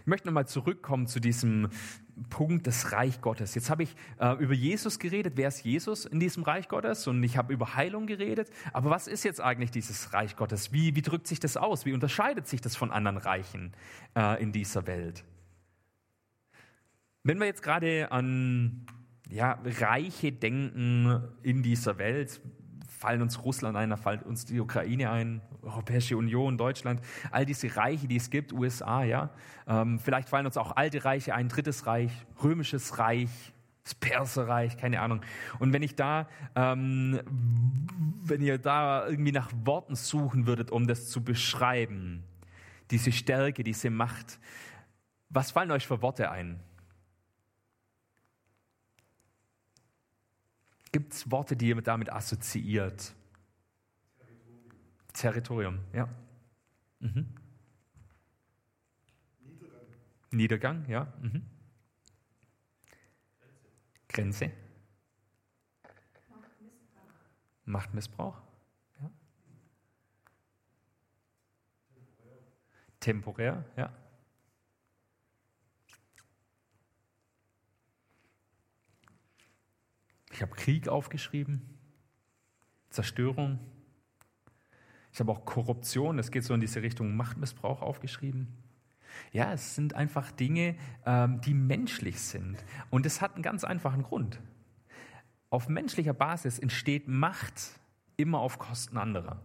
Ich 0.00 0.06
möchte 0.06 0.28
nochmal 0.28 0.46
zurückkommen 0.46 1.06
zu 1.06 1.20
diesem 1.20 1.68
Punkt 2.30 2.66
des 2.66 2.92
Reich 2.92 3.20
Gottes. 3.20 3.54
Jetzt 3.54 3.68
habe 3.68 3.82
ich 3.82 3.94
äh, 4.18 4.32
über 4.38 4.54
Jesus 4.54 4.98
geredet. 4.98 5.34
Wer 5.36 5.48
ist 5.48 5.64
Jesus 5.64 6.06
in 6.06 6.20
diesem 6.20 6.42
Reich 6.42 6.68
Gottes? 6.68 7.06
Und 7.06 7.22
ich 7.22 7.36
habe 7.36 7.52
über 7.52 7.74
Heilung 7.74 8.06
geredet. 8.06 8.50
Aber 8.72 8.90
was 8.90 9.06
ist 9.06 9.24
jetzt 9.24 9.40
eigentlich 9.40 9.70
dieses 9.70 10.12
Reich 10.12 10.36
Gottes? 10.36 10.72
Wie, 10.72 10.94
wie 10.94 11.02
drückt 11.02 11.26
sich 11.26 11.40
das 11.40 11.56
aus? 11.56 11.84
Wie 11.84 11.92
unterscheidet 11.92 12.46
sich 12.46 12.60
das 12.60 12.76
von 12.76 12.90
anderen 12.90 13.18
Reichen 13.18 13.72
äh, 14.16 14.42
in 14.42 14.52
dieser 14.52 14.86
Welt? 14.86 15.24
Wenn 17.28 17.40
wir 17.40 17.46
jetzt 17.46 17.62
gerade 17.62 18.10
an 18.10 18.86
ja, 19.28 19.58
Reiche 19.62 20.32
denken 20.32 21.28
in 21.42 21.62
dieser 21.62 21.98
Welt, 21.98 22.40
fallen 22.88 23.20
uns 23.20 23.44
Russland 23.44 23.76
ein, 23.76 23.90
da 23.90 23.98
fällt 23.98 24.22
uns 24.22 24.46
die 24.46 24.58
Ukraine 24.58 25.10
ein, 25.10 25.42
Europäische 25.60 26.16
Union, 26.16 26.56
Deutschland, 26.56 27.02
all 27.30 27.44
diese 27.44 27.76
Reiche, 27.76 28.08
die 28.08 28.16
es 28.16 28.30
gibt, 28.30 28.54
USA, 28.54 29.02
ja. 29.02 29.28
Ähm, 29.66 29.98
vielleicht 29.98 30.30
fallen 30.30 30.46
uns 30.46 30.56
auch 30.56 30.74
alte 30.74 31.04
Reiche 31.04 31.34
ein, 31.34 31.50
drittes 31.50 31.86
Reich, 31.86 32.12
römisches 32.42 32.98
Reich, 32.98 33.28
das 33.84 33.94
Perserreich, 33.94 34.78
keine 34.78 35.02
Ahnung. 35.02 35.20
Und 35.58 35.74
wenn 35.74 35.82
ich 35.82 35.96
da, 35.96 36.30
ähm, 36.56 37.20
wenn 38.22 38.40
ihr 38.40 38.56
da 38.56 39.06
irgendwie 39.06 39.32
nach 39.32 39.50
Worten 39.66 39.96
suchen 39.96 40.46
würdet, 40.46 40.70
um 40.70 40.86
das 40.86 41.10
zu 41.10 41.22
beschreiben, 41.22 42.24
diese 42.90 43.12
Stärke, 43.12 43.64
diese 43.64 43.90
Macht, 43.90 44.40
was 45.28 45.50
fallen 45.50 45.70
euch 45.72 45.86
für 45.86 46.00
Worte 46.00 46.30
ein? 46.30 46.60
Gibt 50.92 51.12
es 51.12 51.30
Worte, 51.30 51.56
die 51.56 51.68
ihr 51.68 51.82
damit 51.82 52.10
assoziiert? 52.10 53.14
Territorium, 55.12 55.80
Territorium 55.80 55.80
ja. 55.92 56.08
Mhm. 57.00 57.26
Niedergang. 59.40 59.86
Niedergang, 60.30 60.88
ja. 60.88 61.12
Mhm. 61.20 61.42
Grenze. 64.08 64.46
Grenze. 64.46 64.52
Machtmissbrauch. 67.64 68.40
Ja. 69.00 69.10
Temporär, 73.00 73.64
ja. 73.76 73.92
Ich 80.38 80.42
habe 80.42 80.54
Krieg 80.54 80.86
aufgeschrieben, 80.86 81.62
Zerstörung. 82.90 83.58
Ich 85.12 85.18
habe 85.18 85.32
auch 85.32 85.44
Korruption, 85.44 86.16
das 86.16 86.30
geht 86.30 86.44
so 86.44 86.54
in 86.54 86.60
diese 86.60 86.80
Richtung 86.80 87.16
Machtmissbrauch 87.16 87.82
aufgeschrieben. 87.82 88.46
Ja, 89.32 89.52
es 89.52 89.74
sind 89.74 89.94
einfach 89.94 90.30
Dinge, 90.30 90.76
ähm, 91.04 91.40
die 91.40 91.54
menschlich 91.54 92.20
sind. 92.20 92.56
Und 92.88 93.04
es 93.04 93.20
hat 93.20 93.34
einen 93.34 93.42
ganz 93.42 93.64
einfachen 93.64 94.04
Grund. 94.04 94.40
Auf 95.50 95.68
menschlicher 95.68 96.14
Basis 96.14 96.60
entsteht 96.60 97.08
Macht 97.08 97.72
immer 98.16 98.38
auf 98.38 98.60
Kosten 98.60 98.96
anderer. 98.96 99.42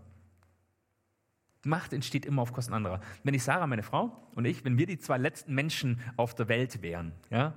Macht 1.65 1.93
entsteht 1.93 2.23
immer 2.23 2.43
auf 2.43 2.53
Kosten 2.53 2.75
anderer. 2.75 3.01
Wenn 3.23 3.33
ich 3.33 3.41
Sarah, 3.41 3.65
meine 3.65 3.81
Frau 3.81 4.29
und 4.35 4.45
ich, 4.45 4.63
wenn 4.63 4.77
wir 4.77 4.85
die 4.85 4.99
zwei 4.99 5.17
letzten 5.17 5.55
Menschen 5.55 6.01
auf 6.17 6.35
der 6.35 6.49
Welt 6.49 6.83
wären, 6.83 7.13
ja, 7.31 7.55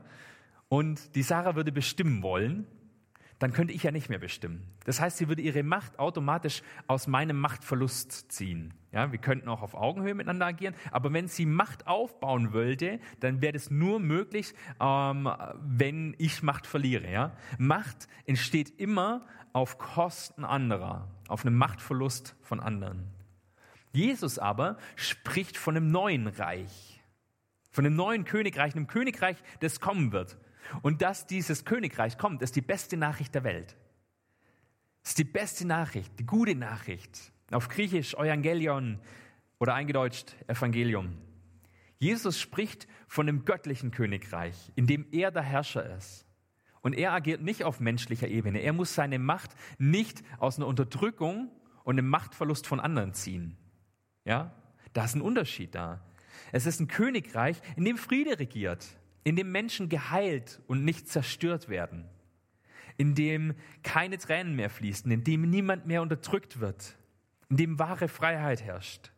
und 0.70 1.14
die 1.14 1.22
Sarah 1.22 1.55
würde 1.55 1.70
bestimmen 1.70 2.22
wollen, 2.22 2.66
dann 3.38 3.53
könnte 3.53 3.75
ich 3.75 3.83
ja 3.83 3.90
nicht 3.90 4.09
mehr 4.09 4.18
bestimmen. 4.18 4.62
Das 4.85 5.01
heißt, 5.01 5.18
sie 5.18 5.29
würde 5.29 5.42
ihre 5.42 5.62
Macht 5.62 5.99
automatisch 5.99 6.62
aus 6.87 7.07
meinem 7.07 7.38
Machtverlust 7.38 8.33
ziehen. 8.33 8.72
Ja, 8.92 9.12
wir 9.12 9.18
könnten 9.18 9.49
auch 9.49 9.61
auf 9.61 9.75
Augenhöhe 9.75 10.14
miteinander 10.14 10.46
agieren, 10.46 10.75
aber 10.90 11.12
wenn 11.12 11.29
sie 11.29 11.44
Macht 11.44 11.87
aufbauen 11.87 12.55
wollte, 12.55 12.99
dann 13.20 13.42
wäre 13.42 13.53
das 13.53 13.70
nur 13.70 14.01
möglich, 14.01 14.55
ähm, 14.81 15.29
wenn 15.61 16.14
ich 16.18 16.42
Macht 16.42 16.66
verliere. 16.66 17.11
Ja? 17.11 17.37
Macht 17.59 18.09
entsteht 18.25 18.81
immer 18.81 19.27
auf 19.53 19.77
Kosten 19.77 20.44
anderer, 20.44 21.09
auf 21.29 21.44
einem 21.44 21.57
Machtverlust 21.57 22.37
von 22.40 22.61
anderen. 22.61 23.05
Jesus 23.92 24.38
aber 24.38 24.79
spricht 24.94 25.57
von 25.57 25.77
einem 25.77 25.90
neuen 25.90 26.27
Reich, 26.27 27.03
von 27.70 27.85
einem 27.85 27.96
neuen 27.96 28.25
Königreich, 28.25 28.75
einem 28.75 28.87
Königreich, 28.87 29.37
das 29.61 29.81
kommen 29.81 30.12
wird. 30.12 30.38
Und 30.83 31.02
dass 31.02 31.26
dieses 31.26 31.64
Königreich 31.64 32.18
kommt, 32.18 32.42
ist 32.42 32.57
die 32.57 32.61
beste 32.61 32.96
Nachricht 32.96 33.35
der 33.35 33.44
Welt. 33.44 33.76
Ist 35.05 35.18
die 35.18 35.24
beste 35.24 35.66
Nachricht, 35.66 36.18
die 36.18 36.26
gute 36.26 36.55
Nachricht. 36.55 37.33
Auf 37.50 37.68
Griechisch 37.68 38.14
Evangelion 38.14 38.98
oder 39.59 39.74
eingedeutscht 39.74 40.35
Evangelium. 40.48 41.16
Jesus 41.98 42.40
spricht 42.40 42.87
von 43.09 43.29
einem 43.29 43.44
göttlichen 43.44 43.90
Königreich, 43.90 44.72
in 44.74 44.87
dem 44.87 45.07
er 45.12 45.31
der 45.31 45.42
Herrscher 45.42 45.96
ist. 45.96 46.26
Und 46.83 46.92
er 46.92 47.12
agiert 47.12 47.42
nicht 47.42 47.64
auf 47.64 47.81
menschlicher 47.81 48.29
Ebene. 48.29 48.61
Er 48.61 48.72
muss 48.72 48.94
seine 48.94 49.18
Macht 49.18 49.50
nicht 49.79 50.22
aus 50.38 50.57
einer 50.57 50.66
Unterdrückung 50.66 51.50
und 51.85 51.98
einem 51.98 52.09
Machtverlust 52.09 52.66
von 52.66 52.81
anderen 52.81 53.14
ziehen. 53.14 53.57
Ja? 54.24 54.52
Da 54.92 55.05
ist 55.05 55.14
ein 55.14 55.22
Unterschied 55.22 55.74
da. 55.74 56.05
Es 56.52 56.66
ist 56.66 56.81
ein 56.81 56.88
Königreich, 56.88 57.61
in 57.76 57.85
dem 57.85 57.96
Friede 57.96 58.38
regiert, 58.38 58.87
in 59.26 59.34
dem 59.34 59.50
Menschen 59.50 59.88
geheilt 59.88 60.60
und 60.68 60.84
nicht 60.84 61.08
zerstört 61.08 61.68
werden, 61.68 62.08
in 62.96 63.16
dem 63.16 63.56
keine 63.82 64.18
Tränen 64.18 64.54
mehr 64.54 64.70
fließen, 64.70 65.10
in 65.10 65.24
dem 65.24 65.50
niemand 65.50 65.84
mehr 65.84 66.00
unterdrückt 66.00 66.60
wird, 66.60 66.96
in 67.48 67.56
dem 67.56 67.76
wahre 67.80 68.06
Freiheit 68.06 68.62
herrscht, 68.62 69.10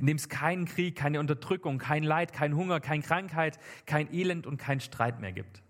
in 0.00 0.06
dem 0.06 0.16
es 0.16 0.28
keinen 0.28 0.64
Krieg, 0.64 0.96
keine 0.96 1.20
Unterdrückung, 1.20 1.78
kein 1.78 2.02
Leid, 2.02 2.32
kein 2.32 2.56
Hunger, 2.56 2.80
keine 2.80 3.04
Krankheit, 3.04 3.60
kein 3.86 4.12
Elend 4.12 4.44
und 4.44 4.56
kein 4.56 4.80
Streit 4.80 5.20
mehr 5.20 5.32
gibt. 5.32 5.62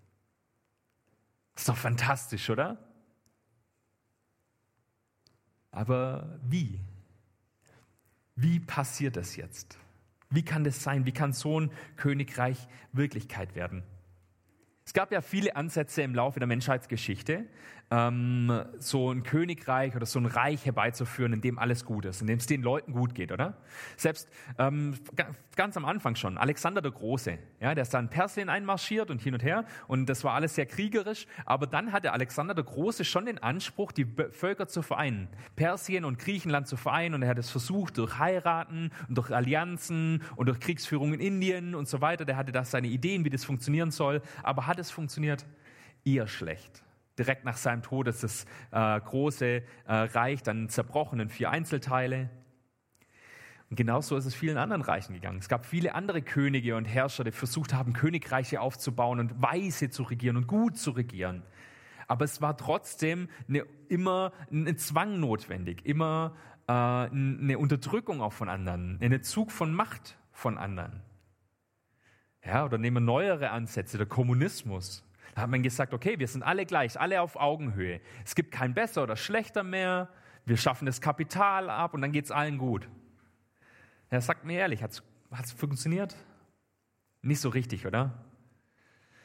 Das 1.52 1.64
ist 1.64 1.68
doch 1.68 1.76
fantastisch, 1.76 2.48
oder? 2.48 2.78
Aber 5.72 6.40
wie? 6.42 6.80
Wie 8.34 8.60
passiert 8.60 9.16
das 9.16 9.36
jetzt? 9.36 9.76
Wie 10.34 10.44
kann 10.44 10.64
das 10.64 10.82
sein? 10.82 11.06
Wie 11.06 11.12
kann 11.12 11.32
so 11.32 11.60
ein 11.60 11.70
Königreich 11.96 12.66
Wirklichkeit 12.92 13.54
werden? 13.54 13.84
Es 14.84 14.92
gab 14.92 15.12
ja 15.12 15.20
viele 15.20 15.56
Ansätze 15.56 16.02
im 16.02 16.14
Laufe 16.14 16.40
der 16.40 16.46
Menschheitsgeschichte, 16.46 17.44
ähm, 17.94 18.64
so 18.78 19.12
ein 19.12 19.22
Königreich 19.22 19.94
oder 19.94 20.06
so 20.06 20.18
ein 20.18 20.26
Reich 20.26 20.66
herbeizuführen, 20.66 21.32
in 21.32 21.40
dem 21.40 21.58
alles 21.58 21.84
gut 21.84 22.04
ist, 22.04 22.20
in 22.20 22.26
dem 22.26 22.38
es 22.38 22.46
den 22.46 22.62
Leuten 22.62 22.92
gut 22.92 23.14
geht, 23.14 23.30
oder? 23.30 23.56
Selbst 23.96 24.28
ähm, 24.58 24.94
ganz 25.54 25.76
am 25.76 25.84
Anfang 25.84 26.16
schon, 26.16 26.36
Alexander 26.36 26.82
der 26.82 26.90
Große, 26.90 27.38
ja, 27.60 27.74
der 27.74 27.82
ist 27.82 27.94
da 27.94 28.00
in 28.00 28.08
Persien 28.08 28.48
einmarschiert 28.48 29.10
und 29.10 29.22
hin 29.22 29.34
und 29.34 29.42
her 29.42 29.64
und 29.86 30.06
das 30.06 30.24
war 30.24 30.34
alles 30.34 30.56
sehr 30.56 30.66
kriegerisch, 30.66 31.26
aber 31.46 31.66
dann 31.66 31.92
hatte 31.92 32.12
Alexander 32.12 32.54
der 32.54 32.64
Große 32.64 33.04
schon 33.04 33.26
den 33.26 33.38
Anspruch, 33.42 33.92
die 33.92 34.06
Völker 34.32 34.66
zu 34.66 34.82
vereinen, 34.82 35.28
Persien 35.54 36.04
und 36.04 36.18
Griechenland 36.18 36.66
zu 36.66 36.76
vereinen 36.76 37.14
und 37.14 37.22
er 37.22 37.28
hat 37.28 37.38
es 37.38 37.50
versucht 37.50 37.98
durch 37.98 38.18
Heiraten 38.18 38.90
und 39.08 39.16
durch 39.16 39.30
Allianzen 39.30 40.22
und 40.36 40.46
durch 40.46 40.58
Kriegsführung 40.58 41.14
in 41.14 41.20
Indien 41.20 41.74
und 41.74 41.88
so 41.88 42.00
weiter, 42.00 42.24
der 42.24 42.36
hatte 42.36 42.50
da 42.50 42.64
seine 42.64 42.88
Ideen, 42.88 43.24
wie 43.24 43.30
das 43.30 43.44
funktionieren 43.44 43.92
soll, 43.92 44.20
aber 44.42 44.66
hat 44.66 44.78
es 44.78 44.90
funktioniert? 44.90 45.46
Eher 46.04 46.26
schlecht. 46.26 46.83
Direkt 47.18 47.44
nach 47.44 47.56
seinem 47.56 47.82
Tod 47.82 48.08
ist 48.08 48.24
das 48.24 48.44
äh, 48.72 49.00
große 49.00 49.46
äh, 49.46 49.62
Reich 49.86 50.42
dann 50.42 50.68
zerbrochen 50.68 51.20
in 51.20 51.28
vier 51.28 51.50
Einzelteile. 51.50 52.30
Und 53.70 53.76
genauso 53.76 54.16
ist 54.16 54.26
es 54.26 54.34
vielen 54.34 54.56
anderen 54.56 54.82
Reichen 54.82 55.14
gegangen. 55.14 55.38
Es 55.38 55.48
gab 55.48 55.64
viele 55.64 55.94
andere 55.94 56.22
Könige 56.22 56.76
und 56.76 56.84
Herrscher, 56.84 57.24
die 57.24 57.30
versucht 57.32 57.72
haben, 57.72 57.92
Königreiche 57.92 58.60
aufzubauen 58.60 59.20
und 59.20 59.42
weise 59.42 59.90
zu 59.90 60.02
regieren 60.02 60.36
und 60.36 60.46
gut 60.46 60.76
zu 60.76 60.90
regieren. 60.90 61.42
Aber 62.06 62.24
es 62.24 62.40
war 62.40 62.56
trotzdem 62.56 63.28
eine, 63.48 63.64
immer 63.88 64.32
ein 64.50 64.76
Zwang 64.76 65.20
notwendig, 65.20 65.86
immer 65.86 66.36
äh, 66.66 66.72
eine 66.72 67.58
Unterdrückung 67.58 68.20
auch 68.20 68.32
von 68.32 68.48
anderen, 68.48 68.98
ein 69.00 69.22
Zug 69.22 69.50
von 69.50 69.72
Macht 69.72 70.18
von 70.32 70.58
anderen. 70.58 71.02
Ja, 72.44 72.64
oder 72.64 72.76
nehmen 72.76 72.96
wir 72.96 73.00
neuere 73.00 73.50
Ansätze, 73.50 73.96
der 73.96 74.06
Kommunismus. 74.06 75.02
Da 75.34 75.42
hat 75.42 75.50
man 75.50 75.62
gesagt, 75.62 75.92
okay, 75.92 76.18
wir 76.18 76.28
sind 76.28 76.42
alle 76.42 76.64
gleich, 76.64 76.98
alle 76.98 77.20
auf 77.20 77.36
Augenhöhe. 77.36 78.00
Es 78.24 78.34
gibt 78.34 78.52
kein 78.52 78.72
besser 78.72 79.02
oder 79.02 79.16
schlechter 79.16 79.64
mehr. 79.64 80.08
Wir 80.46 80.56
schaffen 80.56 80.86
das 80.86 81.00
Kapital 81.00 81.70
ab 81.70 81.94
und 81.94 82.02
dann 82.02 82.12
geht 82.12 82.26
es 82.26 82.30
allen 82.30 82.58
gut. 82.58 82.88
Ja, 84.10 84.20
sagt 84.20 84.44
mir 84.44 84.58
ehrlich, 84.58 84.82
hat 84.82 84.92
es 84.92 85.52
funktioniert? 85.52 86.14
Nicht 87.22 87.40
so 87.40 87.48
richtig, 87.48 87.84
oder? 87.86 88.12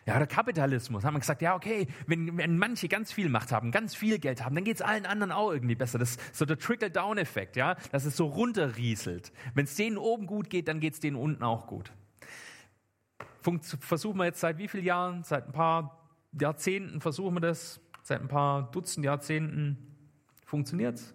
Ja, 0.08 0.18
der 0.18 0.26
Kapitalismus. 0.26 1.04
Haben 1.04 1.14
wir 1.14 1.20
gesagt, 1.20 1.44
ja, 1.44 1.54
okay, 1.54 1.86
wenn, 2.08 2.36
wenn 2.38 2.58
manche 2.58 2.88
ganz 2.88 3.12
viel 3.12 3.30
Macht 3.30 3.52
haben, 3.52 3.70
ganz 3.70 3.94
viel 3.94 4.18
Geld 4.18 4.44
haben, 4.44 4.56
dann 4.56 4.64
geht 4.64 4.78
es 4.78 4.82
allen 4.82 5.06
anderen 5.06 5.32
auch 5.32 5.52
irgendwie 5.52 5.76
besser. 5.76 6.00
Das 6.00 6.12
ist 6.12 6.36
so 6.36 6.46
der 6.46 6.58
Trickle-Down-Effekt, 6.58 7.56
ja, 7.56 7.76
dass 7.92 8.06
es 8.06 8.18
so 8.18 8.26
runterrieselt. 8.26 9.32
Wenn 9.54 9.66
es 9.66 9.76
denen 9.76 10.00
oben 10.00 10.26
gut 10.26 10.50
geht, 10.50 10.68
dann 10.68 10.80
geht 10.80 10.96
es 10.96 11.00
denen 11.00 11.18
unten 11.18 11.44
auch 11.44 11.68
gut. 11.68 11.92
Versuchen 13.82 14.18
wir 14.18 14.26
jetzt 14.26 14.40
seit 14.40 14.58
wie 14.58 14.68
vielen 14.68 14.86
Jahren? 14.86 15.24
Seit 15.24 15.46
ein 15.46 15.52
paar 15.52 15.99
Jahrzehnten 16.32 17.02
versuchen 17.02 17.36
wir 17.36 17.42
das, 17.42 17.80
seit 18.04 18.22
ein 18.22 18.28
paar 18.28 18.72
Dutzend 18.72 19.06
Jahrzehnten 19.06 19.78
funktioniert 20.46 20.98
es. 20.98 21.14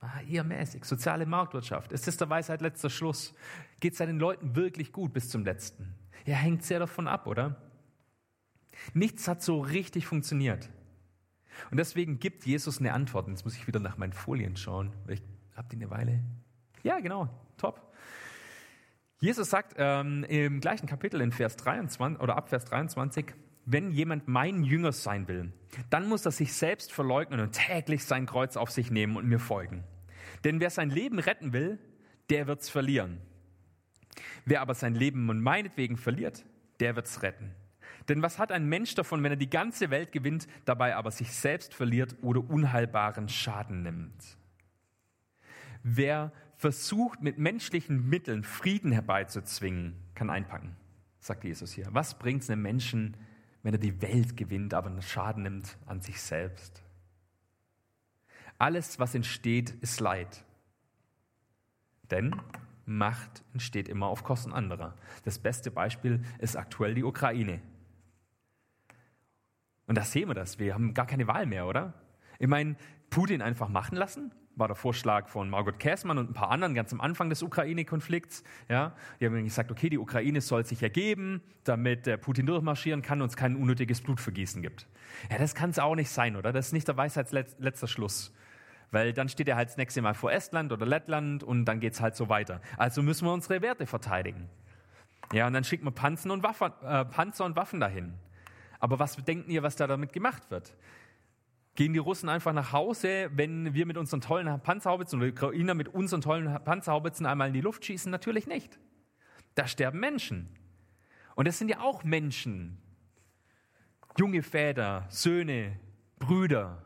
Ah, 0.00 0.20
eher 0.28 0.44
mäßig. 0.44 0.84
Soziale 0.84 1.26
Marktwirtschaft. 1.26 1.92
Es 1.92 2.06
ist 2.06 2.20
der 2.20 2.28
Weisheit 2.28 2.60
letzter 2.60 2.90
Schluss. 2.90 3.34
Geht 3.80 3.92
es 3.92 3.98
den 3.98 4.18
Leuten 4.18 4.54
wirklich 4.54 4.92
gut 4.92 5.12
bis 5.12 5.30
zum 5.30 5.44
letzten? 5.44 5.94
Ja, 6.26 6.36
hängt 6.36 6.62
sehr 6.62 6.78
davon 6.78 7.08
ab, 7.08 7.26
oder? 7.26 7.56
Nichts 8.94 9.26
hat 9.26 9.42
so 9.42 9.60
richtig 9.60 10.06
funktioniert. 10.06 10.68
Und 11.70 11.78
deswegen 11.78 12.18
gibt 12.18 12.44
Jesus 12.44 12.78
eine 12.78 12.92
Antwort. 12.92 13.26
Und 13.26 13.32
jetzt 13.32 13.44
muss 13.44 13.56
ich 13.56 13.66
wieder 13.66 13.80
nach 13.80 13.96
meinen 13.96 14.12
Folien 14.12 14.56
schauen. 14.56 14.92
Ich 15.08 15.22
habe 15.56 15.68
die 15.70 15.76
eine 15.76 15.90
Weile. 15.90 16.22
Ja, 16.82 17.00
genau. 17.00 17.28
Top. 17.56 17.92
Jesus 19.18 19.48
sagt 19.48 19.74
ähm, 19.78 20.24
im 20.24 20.60
gleichen 20.60 20.86
Kapitel 20.86 21.20
in 21.22 21.32
Vers 21.32 21.56
23 21.56 22.20
oder 22.20 22.36
ab 22.36 22.50
Vers 22.50 22.66
23, 22.66 23.34
wenn 23.66 23.90
jemand 23.90 24.28
mein 24.28 24.62
Jünger 24.62 24.92
sein 24.92 25.26
will, 25.28 25.52
dann 25.90 26.08
muss 26.08 26.24
er 26.24 26.30
sich 26.30 26.54
selbst 26.54 26.92
verleugnen 26.92 27.40
und 27.40 27.52
täglich 27.52 28.04
sein 28.04 28.24
Kreuz 28.24 28.56
auf 28.56 28.70
sich 28.70 28.90
nehmen 28.90 29.16
und 29.16 29.26
mir 29.26 29.40
folgen. 29.40 29.82
Denn 30.44 30.60
wer 30.60 30.70
sein 30.70 30.88
Leben 30.88 31.18
retten 31.18 31.52
will, 31.52 31.78
der 32.30 32.46
wird's 32.46 32.68
verlieren. 32.68 33.20
Wer 34.44 34.60
aber 34.60 34.74
sein 34.74 34.94
Leben 34.94 35.28
und 35.28 35.40
meinetwegen 35.40 35.96
verliert, 35.96 36.46
der 36.78 36.94
wird's 36.94 37.22
retten. 37.22 37.50
Denn 38.08 38.22
was 38.22 38.38
hat 38.38 38.52
ein 38.52 38.66
Mensch 38.66 38.94
davon, 38.94 39.22
wenn 39.24 39.32
er 39.32 39.36
die 39.36 39.50
ganze 39.50 39.90
Welt 39.90 40.12
gewinnt, 40.12 40.46
dabei 40.64 40.94
aber 40.94 41.10
sich 41.10 41.32
selbst 41.32 41.74
verliert 41.74 42.14
oder 42.22 42.48
unheilbaren 42.48 43.28
Schaden 43.28 43.82
nimmt? 43.82 44.38
Wer 45.82 46.32
versucht, 46.56 47.20
mit 47.20 47.38
menschlichen 47.38 48.08
Mitteln 48.08 48.44
Frieden 48.44 48.92
herbeizuzwingen, 48.92 49.96
kann 50.14 50.30
einpacken, 50.30 50.76
sagt 51.18 51.44
Jesus 51.44 51.72
hier. 51.72 51.88
Was 51.90 52.18
bringt 52.18 52.42
es 52.42 52.50
einem 52.50 52.62
Menschen, 52.62 53.16
wenn 53.66 53.74
er 53.74 53.80
die 53.80 54.00
Welt 54.00 54.36
gewinnt, 54.36 54.74
aber 54.74 54.86
einen 54.86 55.02
Schaden 55.02 55.42
nimmt 55.42 55.76
an 55.86 56.00
sich 56.00 56.22
selbst. 56.22 56.84
Alles, 58.58 59.00
was 59.00 59.12
entsteht, 59.12 59.70
ist 59.80 59.98
Leid. 59.98 60.44
Denn 62.12 62.40
Macht 62.84 63.42
entsteht 63.54 63.88
immer 63.88 64.06
auf 64.06 64.22
Kosten 64.22 64.52
anderer. 64.52 64.94
Das 65.24 65.40
beste 65.40 65.72
Beispiel 65.72 66.24
ist 66.38 66.54
aktuell 66.54 66.94
die 66.94 67.02
Ukraine. 67.02 67.60
Und 69.88 69.98
da 69.98 70.04
sehen 70.04 70.28
wir 70.28 70.34
das. 70.34 70.60
Wir 70.60 70.72
haben 70.72 70.94
gar 70.94 71.08
keine 71.08 71.26
Wahl 71.26 71.46
mehr, 71.46 71.66
oder? 71.66 71.92
Ich 72.38 72.46
meine, 72.46 72.76
Putin 73.10 73.42
einfach 73.42 73.68
machen 73.68 73.96
lassen, 73.96 74.30
war 74.56 74.68
der 74.68 74.74
Vorschlag 74.74 75.28
von 75.28 75.50
Margot 75.50 75.78
Käßmann 75.78 76.16
und 76.18 76.30
ein 76.30 76.32
paar 76.32 76.50
anderen 76.50 76.74
ganz 76.74 76.92
am 76.92 77.00
Anfang 77.00 77.28
des 77.28 77.42
Ukraine-Konflikts. 77.42 78.42
Ja, 78.68 78.94
die 79.20 79.26
haben 79.26 79.44
gesagt, 79.44 79.70
okay, 79.70 79.90
die 79.90 79.98
Ukraine 79.98 80.40
soll 80.40 80.64
sich 80.64 80.82
ergeben, 80.82 81.42
damit 81.64 82.06
der 82.06 82.16
Putin 82.16 82.46
durchmarschieren 82.46 83.02
kann 83.02 83.20
und 83.20 83.28
es 83.28 83.36
kein 83.36 83.54
unnötiges 83.54 84.00
Blutvergießen 84.00 84.62
gibt. 84.62 84.86
Ja, 85.30 85.38
das 85.38 85.54
kann 85.54 85.70
es 85.70 85.78
auch 85.78 85.94
nicht 85.94 86.10
sein, 86.10 86.36
oder? 86.36 86.52
Das 86.52 86.68
ist 86.68 86.72
nicht 86.72 86.88
der 86.88 86.96
Weisheitsletzter 86.96 87.86
Schluss. 87.86 88.34
Weil 88.90 89.12
dann 89.12 89.28
steht 89.28 89.48
er 89.48 89.56
halt 89.56 89.68
das 89.68 89.76
nächste 89.76 90.00
Mal 90.00 90.14
vor 90.14 90.32
Estland 90.32 90.72
oder 90.72 90.86
Lettland 90.86 91.42
und 91.42 91.66
dann 91.66 91.80
geht 91.80 91.92
es 91.92 92.00
halt 92.00 92.16
so 92.16 92.28
weiter. 92.28 92.62
Also 92.78 93.02
müssen 93.02 93.26
wir 93.26 93.32
unsere 93.32 93.60
Werte 93.60 93.86
verteidigen. 93.86 94.48
Ja, 95.32 95.46
und 95.46 95.52
dann 95.52 95.64
schickt 95.64 95.84
man 95.84 95.92
Panzer 95.92 96.32
und 96.32 96.42
Waffen, 96.42 96.72
äh, 96.82 97.04
Panzer 97.04 97.44
und 97.44 97.56
Waffen 97.56 97.80
dahin. 97.80 98.14
Aber 98.78 98.98
was 98.98 99.16
denken 99.16 99.50
ihr, 99.50 99.62
was 99.62 99.76
da 99.76 99.86
damit 99.86 100.12
gemacht 100.12 100.50
wird? 100.50 100.74
Gehen 101.76 101.92
die 101.92 101.98
Russen 101.98 102.30
einfach 102.30 102.54
nach 102.54 102.72
Hause, 102.72 103.30
wenn 103.34 103.74
wir 103.74 103.84
mit 103.84 103.98
unseren 103.98 104.22
tollen 104.22 104.60
Panzerhaubitzen 104.62 105.18
oder 105.18 105.26
die 105.26 105.32
Ukrainer 105.32 105.74
mit 105.74 105.88
unseren 105.88 106.22
tollen 106.22 106.46
Panzerhaubitzen 106.64 107.26
einmal 107.26 107.48
in 107.48 107.54
die 107.54 107.60
Luft 107.60 107.84
schießen? 107.84 108.10
Natürlich 108.10 108.46
nicht. 108.46 108.78
Da 109.54 109.68
sterben 109.68 110.00
Menschen. 110.00 110.48
Und 111.34 111.46
das 111.46 111.58
sind 111.58 111.68
ja 111.68 111.80
auch 111.80 112.02
Menschen. 112.02 112.78
Junge 114.18 114.42
Väter, 114.42 115.04
Söhne, 115.10 115.78
Brüder. 116.18 116.82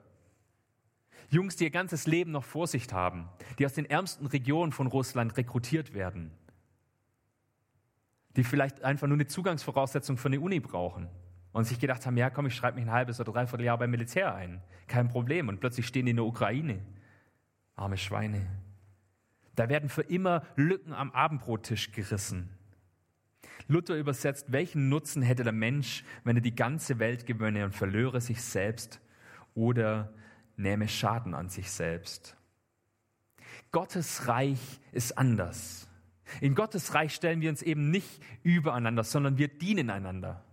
Jungs, 1.28 1.54
die 1.54 1.64
ihr 1.64 1.70
ganzes 1.70 2.08
Leben 2.08 2.32
noch 2.32 2.42
vor 2.42 2.66
sich 2.66 2.92
haben, 2.92 3.28
die 3.60 3.66
aus 3.66 3.74
den 3.74 3.84
ärmsten 3.84 4.26
Regionen 4.26 4.72
von 4.72 4.88
Russland 4.88 5.36
rekrutiert 5.36 5.94
werden, 5.94 6.32
die 8.34 8.42
vielleicht 8.42 8.82
einfach 8.82 9.06
nur 9.06 9.16
eine 9.16 9.28
Zugangsvoraussetzung 9.28 10.16
für 10.16 10.26
eine 10.26 10.40
Uni 10.40 10.58
brauchen 10.58 11.08
und 11.52 11.64
sich 11.64 11.78
gedacht 11.80 12.06
haben, 12.06 12.16
ja 12.16 12.30
komm, 12.30 12.46
ich 12.46 12.54
schreibe 12.54 12.78
mich 12.78 12.86
ein 12.86 12.92
halbes 12.92 13.20
oder 13.20 13.32
dreiviertel 13.32 13.64
Jahr 13.64 13.78
beim 13.78 13.90
Militär 13.90 14.34
ein, 14.34 14.62
kein 14.86 15.08
Problem. 15.08 15.48
Und 15.48 15.60
plötzlich 15.60 15.86
stehen 15.86 16.06
die 16.06 16.10
in 16.10 16.16
der 16.16 16.26
Ukraine. 16.26 16.80
Arme 17.76 17.96
Schweine. 17.96 18.46
Da 19.56 19.68
werden 19.68 19.88
für 19.88 20.02
immer 20.02 20.44
Lücken 20.56 20.92
am 20.92 21.10
Abendbrottisch 21.10 21.92
gerissen. 21.92 22.50
Luther 23.68 23.96
übersetzt, 23.96 24.52
welchen 24.52 24.88
Nutzen 24.88 25.22
hätte 25.22 25.44
der 25.44 25.52
Mensch, 25.52 26.04
wenn 26.24 26.36
er 26.36 26.42
die 26.42 26.54
ganze 26.54 26.98
Welt 26.98 27.26
gewönne 27.26 27.64
und 27.64 27.74
verlöre 27.74 28.20
sich 28.20 28.42
selbst 28.42 29.00
oder 29.54 30.12
nähme 30.56 30.88
Schaden 30.88 31.34
an 31.34 31.48
sich 31.48 31.70
selbst. 31.70 32.36
Gottes 33.72 34.26
Reich 34.28 34.80
ist 34.92 35.16
anders. 35.18 35.88
In 36.40 36.54
Gottes 36.54 36.94
Reich 36.94 37.14
stellen 37.14 37.40
wir 37.40 37.50
uns 37.50 37.62
eben 37.62 37.90
nicht 37.90 38.22
übereinander, 38.42 39.04
sondern 39.04 39.38
wir 39.38 39.48
dienen 39.48 39.90
einander. 39.90 40.44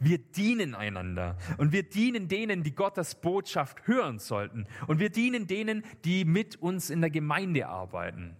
Wir 0.00 0.18
dienen 0.18 0.74
einander 0.74 1.36
und 1.58 1.72
wir 1.72 1.82
dienen 1.82 2.28
denen, 2.28 2.62
die 2.62 2.74
Gottes 2.74 3.14
Botschaft 3.14 3.86
hören 3.86 4.18
sollten 4.18 4.66
und 4.86 4.98
wir 4.98 5.10
dienen 5.10 5.46
denen, 5.46 5.84
die 6.04 6.24
mit 6.24 6.56
uns 6.56 6.90
in 6.90 7.00
der 7.00 7.10
Gemeinde 7.10 7.68
arbeiten. 7.68 8.36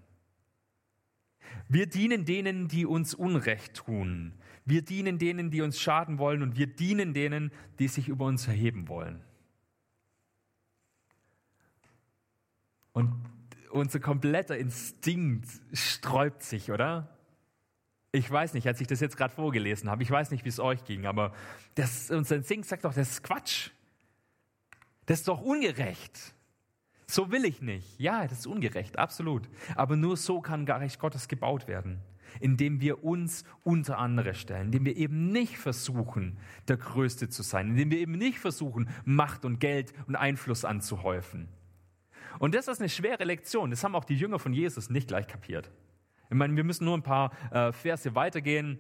Wir 1.69 1.87
dienen 1.87 2.25
denen, 2.25 2.69
die 2.69 2.87
uns 2.87 3.15
Unrecht 3.15 3.75
tun. 3.75 4.33
Wir 4.65 4.83
dienen 4.83 5.19
denen, 5.19 5.51
die 5.51 5.63
uns 5.63 5.81
schaden 5.81 6.19
wollen 6.19 6.43
und 6.43 6.57
wir 6.57 6.67
dienen 6.67 7.15
denen, 7.15 7.51
die 7.79 7.89
sich 7.89 8.09
über 8.09 8.27
uns 8.27 8.47
erheben 8.47 8.89
wollen. 8.89 9.23
Und 12.93 13.13
unser 13.71 14.01
kompletter 14.01 14.57
Instinkt 14.57 15.49
sträubt 15.73 16.43
sich, 16.43 16.71
oder? 16.71 17.12
Ich 18.15 18.31
weiß 18.31 18.53
nicht, 18.53 18.67
als 18.67 18.81
ich 18.81 18.87
das 18.87 19.01
jetzt 19.01 19.17
gerade 19.17 19.35
vorgelesen 19.35 19.89
habe, 19.89 20.03
ich 20.03 20.11
weiß 20.11 20.31
nicht, 20.31 20.45
wie 20.45 20.51
es 20.51 20.61
euch 20.61 20.85
ging, 20.85 21.07
aber 21.07 21.33
das, 21.75 22.11
unser 22.11 22.37
Instinkt 22.37 22.67
sagt 22.67 22.85
doch, 22.85 22.93
das 22.93 23.11
ist 23.11 23.23
Quatsch. 23.23 23.71
Das 25.07 25.21
ist 25.21 25.29
doch 25.29 25.41
ungerecht. 25.41 26.35
So 27.07 27.31
will 27.31 27.45
ich 27.45 27.63
nicht. 27.63 27.99
Ja, 27.99 28.23
das 28.27 28.41
ist 28.41 28.47
ungerecht, 28.47 28.99
absolut. 28.99 29.49
Aber 29.77 29.97
nur 29.97 30.17
so 30.17 30.41
kann 30.41 30.69
Reich 30.69 30.99
Gottes 30.99 31.27
gebaut 31.27 31.69
werden, 31.69 32.01
indem 32.41 32.81
wir 32.81 33.03
uns 33.03 33.45
unter 33.65 33.99
andere 33.99 34.35
stellen, 34.35 34.67
indem 34.67 34.85
wir 34.85 34.97
eben 34.97 35.33
nicht 35.33 35.57
versuchen, 35.57 36.39
der 36.69 36.77
Größte 36.77 37.31
zu 37.31 37.43
sein, 37.43 37.71
indem 37.71 37.91
wir 37.91 37.99
eben 37.99 38.13
nicht 38.13 38.39
versuchen, 38.39 38.89
Macht 39.05 39.45
und 39.45 39.59
Geld 39.59 39.93
und 40.07 40.17
Einfluss 40.17 40.65
anzuhäufen. 40.65 41.49
Und 42.39 42.55
das 42.55 42.69
ist 42.69 42.81
eine 42.81 42.89
schwere 42.89 43.25
Lektion. 43.25 43.71
Das 43.71 43.85
haben 43.85 43.95
auch 43.95 44.05
die 44.05 44.17
Jünger 44.17 44.39
von 44.39 44.53
Jesus 44.53 44.91
nicht 44.91 45.09
gleich 45.09 45.27
kapiert. 45.27 45.71
Ich 46.33 46.39
meine, 46.39 46.57
wir 46.57 46.65
müssen 46.65 46.87
nur 46.87 46.97
ein 46.97 47.03
paar 47.03 47.31
äh, 47.51 47.73
Verse 47.73 48.15
weitergehen. 48.15 48.79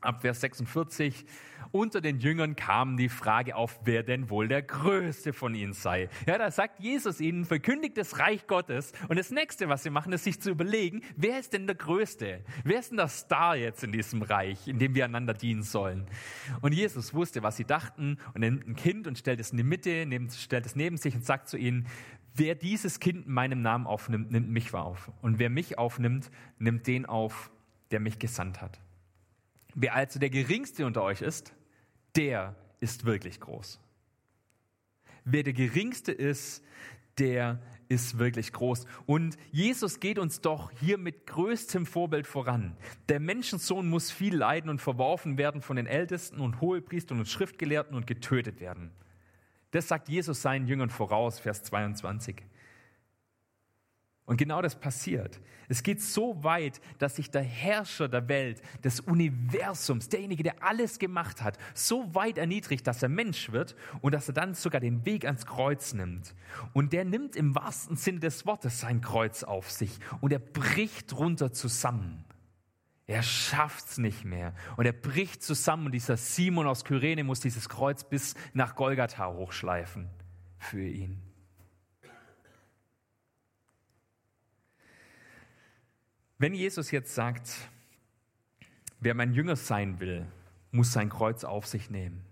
Ab 0.00 0.20
Vers 0.20 0.40
46 0.40 1.26
unter 1.72 2.00
den 2.00 2.20
Jüngern 2.20 2.54
kam 2.54 2.96
die 2.96 3.08
Frage 3.08 3.56
auf, 3.56 3.80
wer 3.82 4.04
denn 4.04 4.30
wohl 4.30 4.46
der 4.46 4.62
Größte 4.62 5.32
von 5.32 5.56
ihnen 5.56 5.72
sei. 5.72 6.08
Ja, 6.28 6.38
da 6.38 6.48
sagt 6.52 6.78
Jesus 6.78 7.20
ihnen, 7.20 7.44
verkündigt 7.44 7.98
das 7.98 8.20
Reich 8.20 8.46
Gottes. 8.46 8.92
Und 9.08 9.18
das 9.18 9.32
nächste, 9.32 9.68
was 9.68 9.82
sie 9.82 9.90
machen, 9.90 10.12
ist 10.12 10.22
sich 10.22 10.40
zu 10.40 10.50
überlegen, 10.50 11.02
wer 11.16 11.40
ist 11.40 11.54
denn 11.54 11.66
der 11.66 11.74
Größte? 11.74 12.44
Wer 12.62 12.78
ist 12.78 12.90
denn 12.90 12.98
der 12.98 13.08
Star 13.08 13.56
jetzt 13.56 13.82
in 13.82 13.90
diesem 13.90 14.22
Reich, 14.22 14.68
in 14.68 14.78
dem 14.78 14.94
wir 14.94 15.06
einander 15.06 15.34
dienen 15.34 15.64
sollen? 15.64 16.06
Und 16.60 16.72
Jesus 16.72 17.12
wusste, 17.12 17.42
was 17.42 17.56
sie 17.56 17.64
dachten 17.64 18.18
und 18.32 18.42
nimmt 18.42 18.64
ein 18.64 18.76
Kind 18.76 19.08
und 19.08 19.18
stellt 19.18 19.40
es 19.40 19.50
in 19.50 19.56
die 19.56 19.64
Mitte, 19.64 20.06
stellt 20.36 20.66
es 20.66 20.76
neben 20.76 20.98
sich 20.98 21.16
und 21.16 21.24
sagt 21.24 21.48
zu 21.48 21.56
ihnen, 21.56 21.88
wer 22.36 22.54
dieses 22.54 23.00
Kind 23.00 23.26
in 23.26 23.32
meinem 23.32 23.62
Namen 23.62 23.86
aufnimmt, 23.86 24.30
nimmt 24.30 24.50
mich 24.50 24.74
auf. 24.74 25.10
Und 25.22 25.38
wer 25.38 25.50
mich 25.50 25.78
aufnimmt, 25.78 26.30
nimmt 26.58 26.86
den 26.86 27.06
auf, 27.06 27.50
der 27.90 28.00
mich 28.00 28.18
gesandt 28.18 28.60
hat. 28.60 28.80
Wer 29.74 29.94
also 29.94 30.18
der 30.18 30.30
Geringste 30.30 30.86
unter 30.86 31.02
euch 31.02 31.22
ist, 31.22 31.54
der 32.16 32.54
ist 32.80 33.04
wirklich 33.04 33.40
groß. 33.40 33.80
Wer 35.24 35.42
der 35.42 35.52
Geringste 35.52 36.12
ist, 36.12 36.62
der 37.18 37.58
ist 37.88 38.18
wirklich 38.18 38.52
groß. 38.52 38.86
Und 39.06 39.36
Jesus 39.52 40.00
geht 40.00 40.18
uns 40.18 40.40
doch 40.40 40.70
hier 40.80 40.98
mit 40.98 41.26
größtem 41.26 41.86
Vorbild 41.86 42.26
voran. 42.26 42.76
Der 43.08 43.20
Menschensohn 43.20 43.88
muss 43.88 44.10
viel 44.10 44.36
leiden 44.36 44.70
und 44.70 44.80
verworfen 44.80 45.38
werden 45.38 45.62
von 45.62 45.76
den 45.76 45.86
Ältesten 45.86 46.40
und 46.40 46.60
Hohepriestern 46.60 47.18
und 47.18 47.28
Schriftgelehrten 47.28 47.96
und 47.96 48.06
getötet 48.06 48.60
werden. 48.60 48.90
Das 49.76 49.88
sagt 49.88 50.08
Jesus 50.08 50.40
seinen 50.40 50.66
Jüngern 50.66 50.88
voraus, 50.88 51.38
Vers 51.38 51.62
22. 51.64 52.42
Und 54.24 54.38
genau 54.38 54.62
das 54.62 54.80
passiert. 54.80 55.38
Es 55.68 55.82
geht 55.82 56.00
so 56.00 56.42
weit, 56.42 56.80
dass 56.98 57.16
sich 57.16 57.30
der 57.30 57.42
Herrscher 57.42 58.08
der 58.08 58.26
Welt, 58.26 58.62
des 58.84 59.00
Universums, 59.00 60.08
derjenige, 60.08 60.42
der 60.42 60.62
alles 60.62 60.98
gemacht 60.98 61.42
hat, 61.42 61.58
so 61.74 62.14
weit 62.14 62.38
erniedrigt, 62.38 62.86
dass 62.86 63.02
er 63.02 63.10
Mensch 63.10 63.52
wird 63.52 63.76
und 64.00 64.12
dass 64.12 64.28
er 64.28 64.32
dann 64.32 64.54
sogar 64.54 64.80
den 64.80 65.04
Weg 65.04 65.26
ans 65.26 65.44
Kreuz 65.44 65.92
nimmt. 65.92 66.34
Und 66.72 66.94
der 66.94 67.04
nimmt 67.04 67.36
im 67.36 67.54
wahrsten 67.54 67.96
Sinne 67.96 68.20
des 68.20 68.46
Wortes 68.46 68.80
sein 68.80 69.02
Kreuz 69.02 69.44
auf 69.44 69.70
sich 69.70 69.98
und 70.22 70.32
er 70.32 70.38
bricht 70.38 71.12
runter 71.12 71.52
zusammen. 71.52 72.24
Er 73.06 73.22
schafft's 73.22 73.98
nicht 73.98 74.24
mehr 74.24 74.52
und 74.76 74.84
er 74.84 74.92
bricht 74.92 75.42
zusammen 75.42 75.86
und 75.86 75.92
dieser 75.92 76.16
Simon 76.16 76.66
aus 76.66 76.84
Kyrene 76.84 77.22
muss 77.22 77.38
dieses 77.38 77.68
Kreuz 77.68 78.02
bis 78.02 78.34
nach 78.52 78.74
Golgatha 78.74 79.28
hochschleifen 79.28 80.10
für 80.58 80.82
ihn. 80.82 81.22
Wenn 86.38 86.52
Jesus 86.52 86.90
jetzt 86.90 87.14
sagt, 87.14 87.50
wer 88.98 89.14
mein 89.14 89.32
Jünger 89.32 89.56
sein 89.56 90.00
will, 90.00 90.26
muss 90.72 90.92
sein 90.92 91.08
Kreuz 91.08 91.44
auf 91.44 91.66
sich 91.66 91.88
nehmen, 91.90 92.24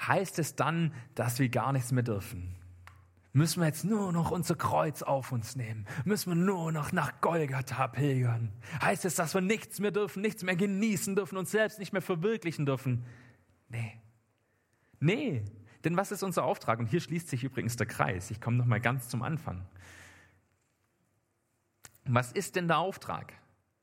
heißt 0.00 0.40
es 0.40 0.56
dann, 0.56 0.92
dass 1.14 1.38
wir 1.38 1.48
gar 1.48 1.72
nichts 1.72 1.92
mehr 1.92 2.02
dürfen? 2.02 2.55
Müssen 3.36 3.60
wir 3.60 3.66
jetzt 3.66 3.84
nur 3.84 4.12
noch 4.12 4.30
unser 4.30 4.54
Kreuz 4.54 5.02
auf 5.02 5.30
uns 5.30 5.56
nehmen? 5.56 5.86
Müssen 6.06 6.30
wir 6.30 6.42
nur 6.42 6.72
noch 6.72 6.92
nach 6.92 7.20
Golgatha 7.20 7.86
pilgern? 7.86 8.50
Heißt 8.80 9.04
es, 9.04 9.16
dass 9.16 9.34
wir 9.34 9.42
nichts 9.42 9.78
mehr 9.78 9.90
dürfen, 9.90 10.22
nichts 10.22 10.42
mehr 10.42 10.56
genießen 10.56 11.14
dürfen, 11.14 11.36
uns 11.36 11.50
selbst 11.50 11.78
nicht 11.78 11.92
mehr 11.92 12.00
verwirklichen 12.00 12.64
dürfen? 12.64 13.04
Nee. 13.68 14.00
Nee. 15.00 15.44
Denn 15.84 15.98
was 15.98 16.12
ist 16.12 16.22
unser 16.22 16.44
Auftrag? 16.44 16.78
Und 16.78 16.86
hier 16.86 17.02
schließt 17.02 17.28
sich 17.28 17.44
übrigens 17.44 17.76
der 17.76 17.86
Kreis. 17.86 18.30
Ich 18.30 18.40
komme 18.40 18.56
noch 18.56 18.64
mal 18.64 18.80
ganz 18.80 19.10
zum 19.10 19.20
Anfang. 19.20 19.66
Was 22.06 22.32
ist 22.32 22.56
denn 22.56 22.68
der 22.68 22.78
Auftrag? 22.78 23.34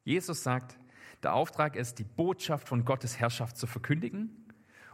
Jesus 0.04 0.42
sagt, 0.42 0.80
der 1.22 1.36
Auftrag 1.36 1.76
ist, 1.76 2.00
die 2.00 2.06
Botschaft 2.06 2.68
von 2.68 2.86
Gottes 2.86 3.20
Herrschaft 3.20 3.58
zu 3.58 3.68
verkündigen 3.68 4.43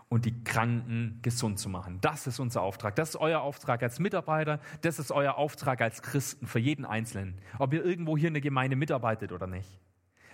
und 0.10 0.26
die 0.26 0.44
Kranken 0.44 1.20
gesund 1.22 1.60
zu 1.60 1.70
machen. 1.70 2.00
Das 2.02 2.28
ist 2.28 2.40
unser 2.40 2.62
Auftrag. 2.62 2.96
Das 2.96 3.10
ist 3.10 3.16
euer 3.16 3.42
Auftrag 3.42 3.84
als 3.84 4.00
Mitarbeiter. 4.00 4.60
Das 4.82 5.00
ist 5.00 5.12
euer 5.12 5.36
Auftrag 5.36 5.82
als 5.82 6.02
Christen 6.02 6.48
für 6.48 6.60
jeden 6.60 6.84
Einzelnen. 6.84 7.36
Ob 7.60 7.74
ihr 7.74 7.86
irgendwo 7.86 8.18
hier 8.18 8.30
in 8.30 8.34
der 8.34 8.42
Gemeinde 8.42 8.76
mitarbeitet 8.76 9.32
oder 9.32 9.48
nicht. 9.48 9.70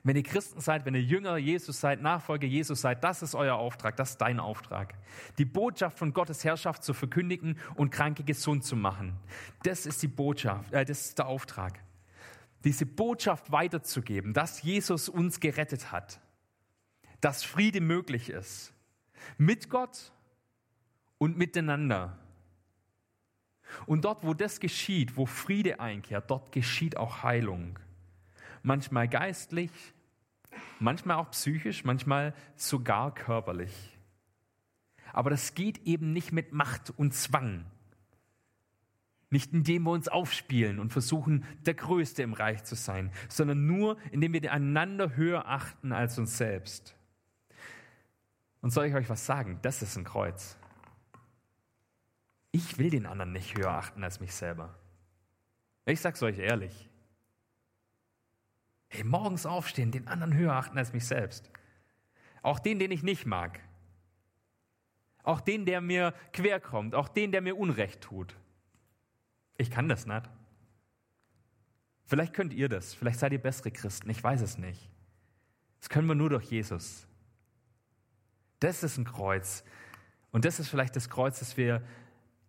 Wenn 0.03 0.15
ihr 0.15 0.23
Christen 0.23 0.61
seid, 0.61 0.85
wenn 0.85 0.93
ihr 0.93 1.01
Jünger 1.01 1.37
Jesus 1.37 1.81
seid, 1.81 2.01
Nachfolger 2.01 2.47
Jesus 2.47 2.79
seid, 2.79 3.03
das 3.03 3.23
ist 3.23 3.33
euer 3.33 3.55
Auftrag, 3.55 3.97
das 3.97 4.11
ist 4.11 4.17
dein 4.21 4.39
Auftrag. 4.39 4.93
Die 5.39 5.45
Botschaft 5.45 5.97
von 5.97 6.13
Gottes 6.13 6.43
Herrschaft 6.43 6.83
zu 6.83 6.93
verkündigen 6.93 7.57
und 7.75 7.89
Kranke 7.89 8.23
gesund 8.23 8.63
zu 8.63 8.75
machen. 8.75 9.17
Das 9.63 9.87
ist 9.87 10.03
die 10.03 10.07
Botschaft, 10.07 10.71
äh, 10.73 10.85
das 10.85 11.07
ist 11.07 11.17
der 11.17 11.27
Auftrag 11.27 11.79
diese 12.65 12.87
Botschaft 12.87 13.51
weiterzugeben, 13.51 14.33
dass 14.33 14.63
Jesus 14.63 15.07
uns 15.07 15.39
gerettet 15.39 15.91
hat, 15.91 16.19
dass 17.21 17.43
Friede 17.43 17.79
möglich 17.79 18.29
ist, 18.29 18.73
mit 19.37 19.69
Gott 19.69 20.11
und 21.17 21.37
miteinander. 21.37 22.17
Und 23.85 24.05
dort, 24.05 24.23
wo 24.23 24.33
das 24.33 24.59
geschieht, 24.59 25.17
wo 25.17 25.25
Friede 25.25 25.79
einkehrt, 25.79 26.29
dort 26.29 26.51
geschieht 26.51 26.97
auch 26.97 27.23
Heilung. 27.23 27.79
Manchmal 28.63 29.07
geistlich, 29.07 29.71
manchmal 30.79 31.17
auch 31.17 31.31
psychisch, 31.31 31.83
manchmal 31.83 32.33
sogar 32.55 33.13
körperlich. 33.13 33.97
Aber 35.13 35.29
das 35.29 35.53
geht 35.55 35.85
eben 35.85 36.13
nicht 36.13 36.31
mit 36.31 36.51
Macht 36.51 36.91
und 36.97 37.13
Zwang. 37.13 37.65
Nicht 39.29 39.53
indem 39.53 39.83
wir 39.83 39.91
uns 39.91 40.07
aufspielen 40.07 40.79
und 40.79 40.91
versuchen, 40.91 41.45
der 41.65 41.73
Größte 41.73 42.21
im 42.23 42.33
Reich 42.33 42.63
zu 42.63 42.75
sein, 42.75 43.11
sondern 43.27 43.65
nur 43.65 43.97
indem 44.11 44.33
wir 44.33 44.51
einander 44.51 45.15
höher 45.15 45.47
achten 45.47 45.91
als 45.91 46.17
uns 46.19 46.37
selbst. 46.37 46.95
Und 48.65 48.71
soll 48.71 48.87
ich 48.87 48.95
euch 48.95 49.07
was 49.11 49.23
sagen? 49.23 49.59
Das 49.61 49.83
ist 49.83 49.95
ein 49.95 50.05
Kreuz. 50.05 50.57
Ich 52.51 52.79
will 52.79 52.89
den 52.89 53.05
anderen 53.05 53.31
nicht 53.31 53.55
höher 53.55 53.69
achten 53.69 54.03
als 54.03 54.19
mich 54.19 54.33
selber. 54.33 54.73
Ich 55.85 56.01
sag's 56.01 56.23
euch 56.23 56.39
ehrlich. 56.39 56.89
Hey, 58.87 59.03
morgens 59.03 59.45
aufstehen, 59.45 59.91
den 59.91 60.07
anderen 60.07 60.33
höher 60.33 60.53
achten 60.53 60.79
als 60.79 60.93
mich 60.93 61.05
selbst. 61.05 61.51
Auch 62.41 62.57
den, 62.57 62.79
den 62.79 62.89
ich 62.89 63.03
nicht 63.03 63.27
mag. 63.27 63.59
Auch 65.21 65.41
den, 65.41 65.67
der 65.67 65.79
mir 65.79 66.15
quer 66.33 66.59
kommt. 66.59 66.95
Auch 66.95 67.07
den, 67.07 67.31
der 67.31 67.41
mir 67.41 67.55
Unrecht 67.55 68.01
tut. 68.01 68.35
Ich 69.59 69.69
kann 69.69 69.87
das 69.87 70.07
nicht. 70.07 70.27
Vielleicht 72.07 72.33
könnt 72.33 72.51
ihr 72.51 72.67
das. 72.67 72.95
Vielleicht 72.95 73.19
seid 73.19 73.31
ihr 73.31 73.43
bessere 73.43 73.69
Christen. 73.69 74.09
Ich 74.09 74.23
weiß 74.23 74.41
es 74.41 74.57
nicht. 74.57 74.89
Das 75.81 75.89
können 75.89 76.07
wir 76.07 76.15
nur 76.15 76.31
durch 76.31 76.45
Jesus. 76.45 77.07
Das 78.65 78.81
ist 78.81 78.97
ein 78.97 79.05
Kreuz. 79.05 79.63
Und 80.31 80.43
das 80.43 80.59
ist 80.59 80.69
vielleicht 80.69 80.95
das 80.95 81.07
Kreuz, 81.07 81.37
das 81.37 81.55
wir 81.55 81.83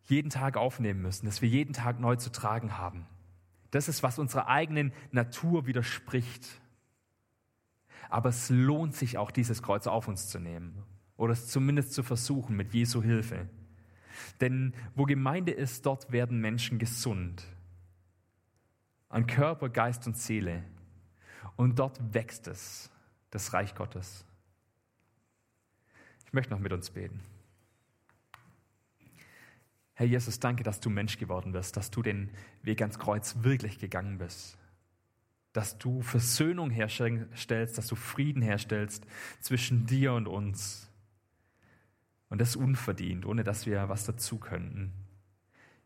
jeden 0.05 0.31
Tag 0.31 0.57
aufnehmen 0.57 1.03
müssen, 1.03 1.27
das 1.27 1.43
wir 1.43 1.49
jeden 1.51 1.75
Tag 1.75 2.01
neu 2.01 2.17
zu 2.17 2.33
tragen 2.33 2.79
haben. 2.79 3.05
Das 3.71 3.87
ist, 3.87 4.03
was 4.03 4.19
unserer 4.19 4.49
eigenen 4.49 4.95
Natur 5.11 5.67
widerspricht. 5.67 6.49
Aber 8.09 8.31
es 8.31 8.49
lohnt 8.49 8.95
sich 8.95 9.19
auch, 9.19 9.31
dieses 9.31 9.63
Kreuz 9.63 9.87
auf 9.87 10.09
uns 10.09 10.31
zu 10.31 10.39
nehmen 10.39 10.83
oder 11.19 11.35
es 11.35 11.49
zumindest 11.49 11.93
zu 11.93 12.03
versuchen 12.03 12.57
mit 12.57 12.73
Jesu 12.73 13.03
Hilfe. 13.03 13.51
Denn 14.41 14.73
wo 14.95 15.05
Gemeinde 15.05 15.53
ist, 15.53 15.85
dort 15.85 16.13
werden 16.13 16.41
Menschen 16.41 16.79
gesund. 16.79 17.45
An 19.11 19.27
Körper, 19.27 19.69
Geist 19.69 20.07
und 20.07 20.17
Seele. 20.17 20.65
Und 21.57 21.79
dort 21.79 22.15
wächst 22.15 22.49
es, 22.49 22.91
das 23.29 23.53
Reich 23.53 23.75
Gottes. 23.75 24.25
Ich 26.27 26.33
möchte 26.33 26.53
noch 26.53 26.61
mit 26.61 26.73
uns 26.73 26.91
beten. 26.91 27.21
Herr 29.95 30.07
Jesus, 30.07 30.39
danke, 30.39 30.63
dass 30.63 30.81
du 30.81 30.91
Mensch 30.91 31.17
geworden 31.17 31.53
bist, 31.53 31.77
dass 31.77 31.91
du 31.91 32.03
den 32.03 32.31
Weg 32.63 32.83
ans 32.83 32.99
Kreuz 32.99 33.37
wirklich 33.41 33.79
gegangen 33.79 34.19
bist. 34.19 34.59
Dass 35.55 35.79
du 35.79 36.03
Versöhnung 36.03 36.69
herstellst, 36.71 37.79
dass 37.79 37.87
du 37.87 37.97
Frieden 37.97 38.43
herstellst 38.43 39.07
zwischen 39.41 39.87
dir 39.87 40.13
und 40.13 40.29
uns. 40.29 40.91
Und 42.29 42.43
das 42.43 42.57
unverdient, 42.57 43.25
ohne 43.25 43.43
dass 43.43 43.65
wir 43.65 43.89
was 43.89 44.05
dazu 44.05 44.39
könnten. 44.39 44.93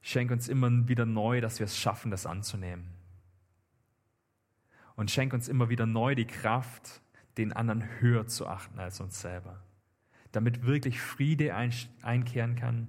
Schenk 0.03 0.33
uns 0.33 0.49
immer 0.49 0.89
wieder 0.89 1.07
neu, 1.07 1.41
dass 1.41 1.61
wir 1.61 1.67
es 1.67 1.79
schaffen, 1.79 2.11
das 2.11 2.27
anzunehmen. 2.27 2.89
Und 4.97 5.13
schenk 5.13 5.33
uns 5.33 5.47
immer 5.47 5.69
wieder 5.69 5.87
neu 5.87 6.17
die 6.17 6.27
Kraft, 6.27 7.01
den 7.37 7.53
anderen 7.53 7.85
höher 8.01 8.27
zu 8.27 8.49
achten 8.49 8.81
als 8.81 9.01
uns 9.01 9.21
selber. 9.21 9.63
Damit 10.33 10.65
wirklich 10.65 11.01
Friede 11.01 11.55
einkehren 11.55 12.57
kann 12.57 12.89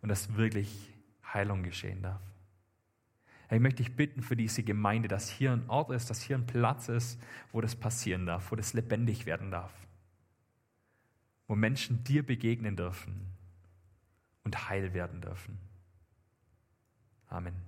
und 0.00 0.08
dass 0.08 0.36
wirklich 0.36 0.92
Heilung 1.32 1.62
geschehen 1.62 2.02
darf. 2.02 2.22
Ich 3.50 3.60
möchte 3.60 3.82
dich 3.82 3.96
bitten 3.96 4.22
für 4.22 4.36
diese 4.36 4.62
Gemeinde, 4.62 5.08
dass 5.08 5.30
hier 5.30 5.52
ein 5.52 5.68
Ort 5.68 5.90
ist, 5.90 6.10
dass 6.10 6.20
hier 6.20 6.36
ein 6.36 6.46
Platz 6.46 6.88
ist, 6.88 7.18
wo 7.50 7.60
das 7.60 7.74
passieren 7.74 8.26
darf, 8.26 8.52
wo 8.52 8.56
das 8.56 8.74
lebendig 8.74 9.24
werden 9.24 9.50
darf, 9.50 9.72
wo 11.46 11.54
Menschen 11.54 12.04
dir 12.04 12.24
begegnen 12.24 12.76
dürfen 12.76 13.32
und 14.44 14.68
heil 14.68 14.92
werden 14.92 15.22
dürfen. 15.22 15.58
Amen. 17.28 17.67